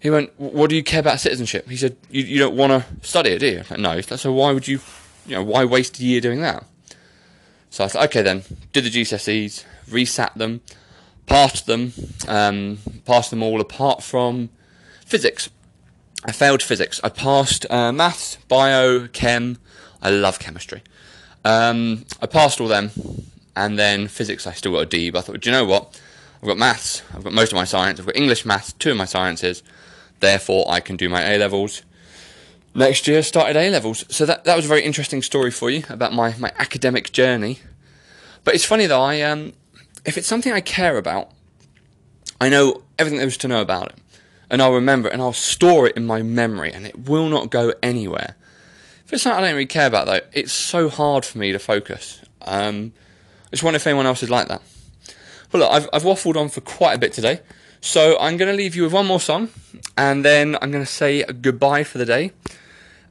he 0.04 0.10
went, 0.10 0.38
"What 0.38 0.70
do 0.70 0.76
you 0.76 0.84
care 0.84 1.00
about 1.00 1.22
citizenship?" 1.22 1.70
He 1.70 1.78
said, 1.78 1.96
"You, 2.12 2.24
you 2.24 2.38
don't 2.38 2.58
want 2.58 2.72
to 2.74 3.08
study 3.08 3.32
it, 3.32 3.40
do 3.40 3.48
you?" 3.48 3.64
Like, 3.70 3.80
no. 3.80 4.02
So 4.02 4.34
why 4.34 4.52
would 4.52 4.68
you, 4.68 4.82
you 5.26 5.36
know, 5.36 5.44
why 5.44 5.64
waste 5.64 5.98
a 6.00 6.04
year 6.04 6.20
doing 6.20 6.42
that? 6.42 6.66
So 7.70 7.86
I 7.86 7.88
thought, 7.88 8.04
okay, 8.08 8.22
then 8.22 8.44
did 8.74 8.84
the 8.84 8.90
GCSEs, 8.90 9.64
resat 9.90 10.34
them, 10.36 10.60
passed 11.26 11.68
them, 11.68 11.94
um, 12.28 12.80
passed 13.06 13.30
them 13.30 13.42
all 13.42 13.62
apart 13.62 14.04
from 14.04 14.50
physics. 15.06 15.50
I 16.26 16.34
failed 16.34 16.62
physics. 16.62 17.00
I 17.02 17.08
passed 17.08 17.66
uh, 17.72 17.94
maths, 17.94 18.36
bio, 18.50 19.08
chem. 19.08 19.58
I 20.02 20.10
love 20.10 20.38
chemistry. 20.38 20.84
Um, 21.46 22.06
I 22.22 22.28
passed 22.28 22.60
all 22.60 22.68
them, 22.68 22.92
and 23.56 23.80
then 23.80 24.10
physics 24.10 24.46
I 24.46 24.52
still 24.52 24.74
got 24.74 24.80
a 24.80 24.86
D. 24.86 25.12
But 25.12 25.20
I 25.20 25.22
thought, 25.22 25.40
do 25.40 25.50
you 25.50 25.56
know 25.56 25.66
what? 25.66 25.98
I've 26.42 26.48
got 26.48 26.58
maths. 26.58 27.04
I've 27.16 27.24
got 27.24 27.32
most 27.32 27.54
of 27.54 27.56
my 27.56 27.64
science. 27.64 28.02
I've 28.02 28.06
got 28.06 28.18
English, 28.18 28.46
maths, 28.46 28.74
two 28.74 28.92
of 28.92 28.98
my 28.98 29.06
sciences. 29.06 29.64
Therefore, 30.20 30.66
I 30.70 30.80
can 30.80 30.96
do 30.96 31.10
my 31.10 31.22
A 31.34 31.38
levels. 31.38 31.84
Next 32.76 33.08
year, 33.08 33.22
started 33.22 33.56
A 33.56 33.70
levels. 33.70 34.06
So 34.10 34.26
that 34.26 34.46
that 34.46 34.56
was 34.56 34.66
a 34.66 34.68
very 34.68 34.84
interesting 34.84 35.22
story 35.22 35.52
for 35.52 35.70
you 35.70 35.84
about 35.90 36.14
my, 36.14 36.36
my 36.38 36.52
academic 36.58 37.12
journey. 37.12 37.60
But 38.44 38.56
it's 38.56 38.66
funny 38.66 38.86
though. 38.86 39.02
I 39.02 39.22
um, 39.22 39.54
if 40.06 40.18
it's 40.18 40.28
something 40.28 40.52
I 40.52 40.62
care 40.62 40.98
about, 40.98 41.32
I 42.42 42.50
know 42.50 42.84
everything 42.98 43.20
there 43.20 43.28
is 43.28 43.38
to 43.38 43.48
know 43.48 43.62
about 43.62 43.90
it, 43.90 43.96
and 44.50 44.62
I'll 44.62 44.74
remember 44.74 45.08
it, 45.08 45.14
and 45.14 45.22
I'll 45.22 45.34
store 45.34 45.88
it 45.88 45.96
in 45.96 46.06
my 46.06 46.22
memory, 46.22 46.72
and 46.72 46.86
it 46.86 47.08
will 47.08 47.30
not 47.30 47.50
go 47.50 47.74
anywhere. 47.82 48.36
If 49.06 49.14
it's 49.14 49.24
something 49.24 49.44
I 49.44 49.48
don't 49.48 49.56
really 49.56 49.66
care 49.66 49.88
about 49.88 50.08
though, 50.08 50.22
it's 50.32 50.54
so 50.54 50.90
hard 50.90 51.26
for 51.26 51.38
me 51.38 51.52
to 51.52 51.60
focus. 51.60 52.22
Um, 52.42 52.94
I 53.48 53.52
just 53.52 53.64
wonder 53.64 53.76
if 53.76 53.88
anyone 53.88 54.06
else 54.06 54.24
is 54.24 54.30
like 54.30 54.48
that. 54.48 54.62
But 55.52 55.60
look, 55.60 55.72
I've, 55.72 55.90
I've 55.94 56.04
waffled 56.04 56.36
on 56.36 56.50
for 56.50 56.62
quite 56.62 56.94
a 56.94 56.98
bit 56.98 57.14
today. 57.14 57.42
So 57.86 58.18
I'm 58.18 58.38
going 58.38 58.50
to 58.50 58.56
leave 58.56 58.78
you 58.78 58.84
with 58.84 58.94
one 58.94 59.06
more 59.06 59.20
song, 59.20 59.50
and 59.98 60.24
then 60.24 60.56
I'm 60.62 60.72
going 60.72 60.86
to 60.86 60.90
say 60.90 61.22
goodbye 61.26 61.84
for 61.84 61.98
the 61.98 62.06
day. 62.06 62.32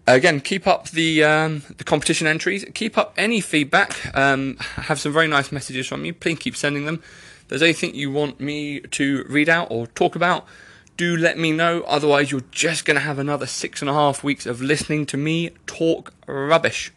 Again, 0.06 0.40
keep 0.40 0.66
up 0.66 0.88
the 0.88 1.22
um, 1.22 1.62
the 1.76 1.84
competition 1.84 2.26
entries. 2.26 2.64
Keep 2.72 2.96
up 2.96 3.12
any 3.18 3.42
feedback. 3.42 4.16
Um, 4.16 4.56
have 4.56 4.98
some 4.98 5.12
very 5.12 5.28
nice 5.28 5.52
messages 5.52 5.86
from 5.86 6.06
you. 6.06 6.14
Please 6.14 6.38
keep 6.38 6.56
sending 6.56 6.86
them. 6.86 7.02
If 7.42 7.48
there's 7.48 7.60
anything 7.60 7.94
you 7.94 8.10
want 8.10 8.40
me 8.40 8.80
to 8.80 9.26
read 9.28 9.50
out 9.50 9.68
or 9.70 9.88
talk 9.88 10.16
about, 10.16 10.46
do 10.96 11.18
let 11.18 11.36
me 11.36 11.52
know. 11.52 11.82
Otherwise, 11.82 12.30
you're 12.30 12.40
just 12.50 12.86
going 12.86 12.94
to 12.94 13.02
have 13.02 13.18
another 13.18 13.44
six 13.44 13.82
and 13.82 13.90
a 13.90 13.94
half 13.94 14.24
weeks 14.24 14.46
of 14.46 14.62
listening 14.62 15.04
to 15.04 15.18
me 15.18 15.50
talk 15.66 16.14
rubbish, 16.26 16.90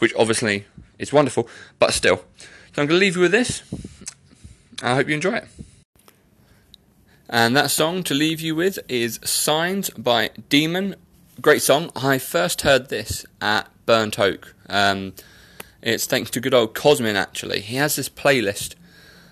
which 0.00 0.12
obviously 0.18 0.66
is 0.98 1.12
wonderful, 1.12 1.48
but 1.78 1.94
still. 1.94 2.24
So 2.74 2.82
I'm 2.82 2.88
going 2.88 2.98
to 2.98 3.04
leave 3.04 3.14
you 3.14 3.22
with 3.22 3.32
this. 3.32 3.62
I 4.82 4.96
hope 4.96 5.06
you 5.06 5.14
enjoy 5.14 5.36
it. 5.36 5.48
And 7.34 7.56
that 7.56 7.70
song 7.70 8.02
to 8.02 8.14
leave 8.14 8.42
you 8.42 8.54
with 8.54 8.78
is 8.90 9.18
Signs 9.24 9.88
by 9.88 10.32
Demon. 10.50 10.96
Great 11.40 11.62
song. 11.62 11.90
I 11.96 12.18
first 12.18 12.60
heard 12.60 12.90
this 12.90 13.24
at 13.40 13.70
Burnt 13.86 14.18
Oak. 14.18 14.54
Um, 14.68 15.14
it's 15.80 16.04
thanks 16.04 16.28
to 16.32 16.40
good 16.40 16.52
old 16.52 16.74
Cosmin, 16.74 17.16
actually. 17.16 17.60
He 17.60 17.76
has 17.76 17.96
this 17.96 18.10
playlist 18.10 18.74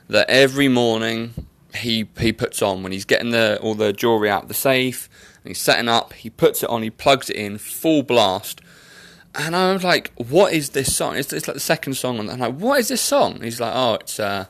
that 0.09 0.31
every 0.31 0.67
morning 0.67 1.47
he 1.75 2.09
he 2.19 2.33
puts 2.33 2.63
on 2.63 2.83
when 2.83 2.91
he's 2.91 3.05
getting 3.05 3.33
the 3.33 3.59
all 3.61 3.75
the 3.75 3.93
jewelry 3.93 4.31
out 4.31 4.45
of 4.45 4.49
the 4.49 4.55
safe 4.55 5.11
and 5.45 5.51
he's 5.51 5.61
setting 5.61 5.91
up. 5.91 6.15
He 6.15 6.31
puts 6.31 6.63
it 6.63 6.71
on, 6.71 6.83
he 6.83 6.89
plugs 6.89 7.29
it 7.29 7.37
in 7.37 7.59
full 7.59 8.03
blast. 8.03 8.63
And 9.35 9.55
I 9.55 9.75
was 9.75 9.85
like, 9.85 10.11
"What 10.15 10.55
is 10.55 10.71
this 10.71 10.97
song?" 10.97 11.17
It's, 11.17 11.35
it's 11.35 11.47
like 11.47 11.55
the 11.55 11.61
second 11.61 11.99
song, 11.99 12.19
and 12.19 12.31
I'm 12.31 12.39
like, 12.39 12.55
"What 12.55 12.81
is 12.81 12.89
this 12.89 13.03
song?" 13.03 13.35
And 13.35 13.45
he's 13.45 13.61
like, 13.61 13.75
"Oh, 13.75 13.99
it's 14.01 14.19
uh, 14.19 14.47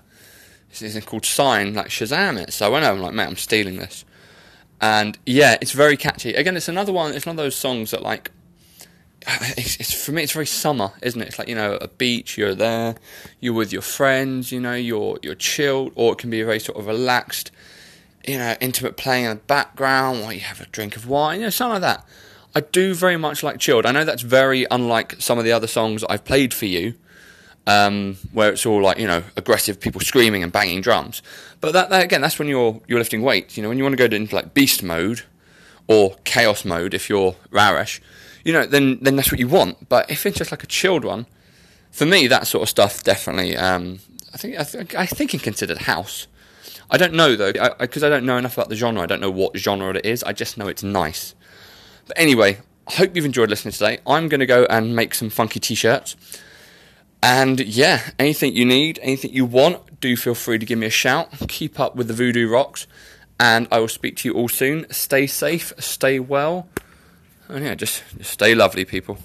it's 0.73 1.07
called 1.07 1.25
Sign, 1.25 1.75
like 1.75 1.89
Shazam 1.89 2.41
it. 2.41 2.53
So 2.53 2.67
I 2.67 2.69
went 2.69 2.85
over 2.85 2.95
and 2.95 3.03
like, 3.03 3.15
mate, 3.15 3.27
I'm 3.27 3.37
stealing 3.37 3.77
this. 3.77 4.05
And 4.81 5.19
yeah, 5.27 5.57
it's 5.61 5.73
very 5.73 5.97
catchy. 5.97 6.35
Again, 6.35 6.57
it's 6.57 6.69
another 6.69 6.93
one. 6.93 7.13
It's 7.13 7.27
one 7.27 7.39
of 7.39 7.43
those 7.43 7.57
songs 7.57 7.91
that 7.91 8.03
like, 8.03 8.31
it's, 9.27 9.77
it's, 9.77 10.05
for 10.05 10.13
me. 10.13 10.23
It's 10.23 10.33
very 10.33 10.47
summer, 10.47 10.93
isn't 11.03 11.21
it? 11.21 11.29
It's 11.29 11.39
like 11.39 11.49
you 11.49 11.55
know, 11.55 11.75
a 11.75 11.89
beach. 11.89 12.39
You're 12.39 12.55
there. 12.55 12.95
You're 13.41 13.55
with 13.55 13.73
your 13.73 13.83
friends. 13.83 14.53
You 14.53 14.61
know, 14.61 14.75
you're 14.75 15.19
you're 15.23 15.35
chilled, 15.35 15.93
or 15.95 16.13
it 16.13 16.19
can 16.19 16.31
be 16.31 16.41
a 16.41 16.47
very 16.47 16.61
sort 16.61 16.79
of 16.79 16.87
relaxed, 16.87 17.51
you 18.27 18.39
know, 18.39 18.57
intimate 18.61 18.97
playing 18.97 19.27
in 19.27 19.31
the 19.31 19.37
background 19.37 20.23
while 20.23 20.33
you 20.33 20.41
have 20.41 20.61
a 20.61 20.67
drink 20.67 20.97
of 20.97 21.07
wine. 21.07 21.41
You 21.41 21.47
know, 21.47 21.51
something 21.51 21.83
like 21.83 21.97
that. 21.97 22.07
I 22.55 22.61
do 22.61 22.95
very 22.95 23.17
much 23.17 23.43
like 23.43 23.59
chilled. 23.59 23.87
I 23.87 23.93
know 23.93 24.05
that's 24.05 24.23
very 24.23 24.67
unlike 24.71 25.17
some 25.21 25.39
of 25.39 25.45
the 25.45 25.53
other 25.53 25.69
songs 25.69 26.03
I've 26.09 26.25
played 26.25 26.53
for 26.55 26.67
you 26.67 26.95
um, 27.67 28.17
where 28.33 28.53
it's 28.53 28.67
all 28.67 28.83
like 28.83 28.99
you 28.99 29.07
know 29.07 29.23
aggressive 29.37 29.81
people 29.81 30.01
screaming 30.01 30.43
and 30.43 30.53
banging 30.53 30.81
drums. 30.81 31.23
But 31.61 31.73
that, 31.73 31.91
that, 31.91 32.03
again, 32.03 32.21
that's 32.21 32.39
when 32.39 32.49
you're 32.49 32.81
you're 32.87 32.99
lifting 32.99 33.23
weights. 33.23 33.57
You 33.57 33.63
know, 33.63 33.69
when 33.69 33.79
you 33.79 33.85
want 33.85 33.97
to 33.97 34.09
go 34.09 34.15
into 34.15 34.35
like 34.35 34.55
beast 34.55 34.83
mode, 34.83 35.23
or 35.87 36.17
chaos 36.25 36.65
mode 36.65 36.95
if 36.95 37.11
you're 37.11 37.35
Raresh, 37.51 38.01
you 38.45 38.53
know, 38.53 38.67
then 38.67 38.99
then 39.01 39.17
that's 39.17 39.31
what 39.31 39.41
you 39.41 39.49
want. 39.49 39.89
But 39.89 40.11
if 40.11 40.25
it's 40.27 40.39
just 40.39 40.51
like 40.51 40.63
a 40.63 40.67
chilled 40.67 41.05
one, 41.05 41.27
for 41.91 42.07
me, 42.07 42.27
that 42.29 42.47
sort 42.47 42.63
of 42.63 42.69
stuff 42.69 43.03
definitely. 43.03 43.57
Um, 43.57 44.01
I 44.33 44.37
think 44.37 44.59
I 44.59 44.65
think 44.65 44.95
I 44.95 45.07
think 45.07 45.35
it 45.35 45.43
considered 45.43 45.79
house. 45.79 46.27
I 46.91 46.97
don't 46.97 47.15
know 47.15 47.37
though, 47.37 47.53
because 47.79 48.03
I, 48.03 48.07
I, 48.07 48.11
I 48.11 48.11
don't 48.11 48.27
know 48.27 48.37
enough 48.37 48.55
about 48.55 48.69
the 48.69 48.77
genre. 48.77 49.03
I 49.03 49.07
don't 49.07 49.21
know 49.21 49.31
what 49.31 49.57
genre 49.57 49.95
it 49.95 50.05
is. 50.05 50.23
I 50.25 50.33
just 50.33 50.59
know 50.59 50.67
it's 50.67 50.83
nice. 50.83 51.35
But 52.07 52.19
anyway, 52.19 52.59
I 52.89 52.93
hope 52.95 53.15
you've 53.15 53.25
enjoyed 53.25 53.51
listening 53.51 53.73
today. 53.73 53.99
I'm 54.07 54.29
going 54.29 54.41
to 54.41 54.47
go 54.47 54.67
and 54.69 54.97
make 54.97 55.15
some 55.15 55.31
funky 55.31 55.61
t-shirts. 55.61 56.17
And 57.23 57.61
yeah, 57.61 58.01
anything 58.19 58.55
you 58.55 58.65
need, 58.65 58.99
anything 59.03 59.33
you 59.33 59.45
want, 59.45 60.01
do 60.01 60.17
feel 60.17 60.35
free 60.35 60.59
to 60.59 60.67
give 60.67 60.79
me 60.79 60.87
a 60.87 60.91
shout. 60.91 61.31
Keep 61.49 61.79
up 61.79 61.95
with 61.95 62.09
the 62.09 62.15
Voodoo 62.15 62.49
Rocks, 62.49 62.87
and 63.39 63.69
I 63.71 63.79
will 63.79 63.89
speak 63.89 64.17
to 64.19 64.29
you 64.29 64.35
all 64.35 64.49
soon. 64.49 64.87
Stay 64.91 65.27
safe, 65.27 65.73
stay 65.79 66.19
well, 66.19 66.69
and 67.49 67.65
yeah, 67.65 67.75
just, 67.75 68.03
just 68.17 68.31
stay 68.31 68.55
lovely, 68.55 68.85
people. 68.85 69.19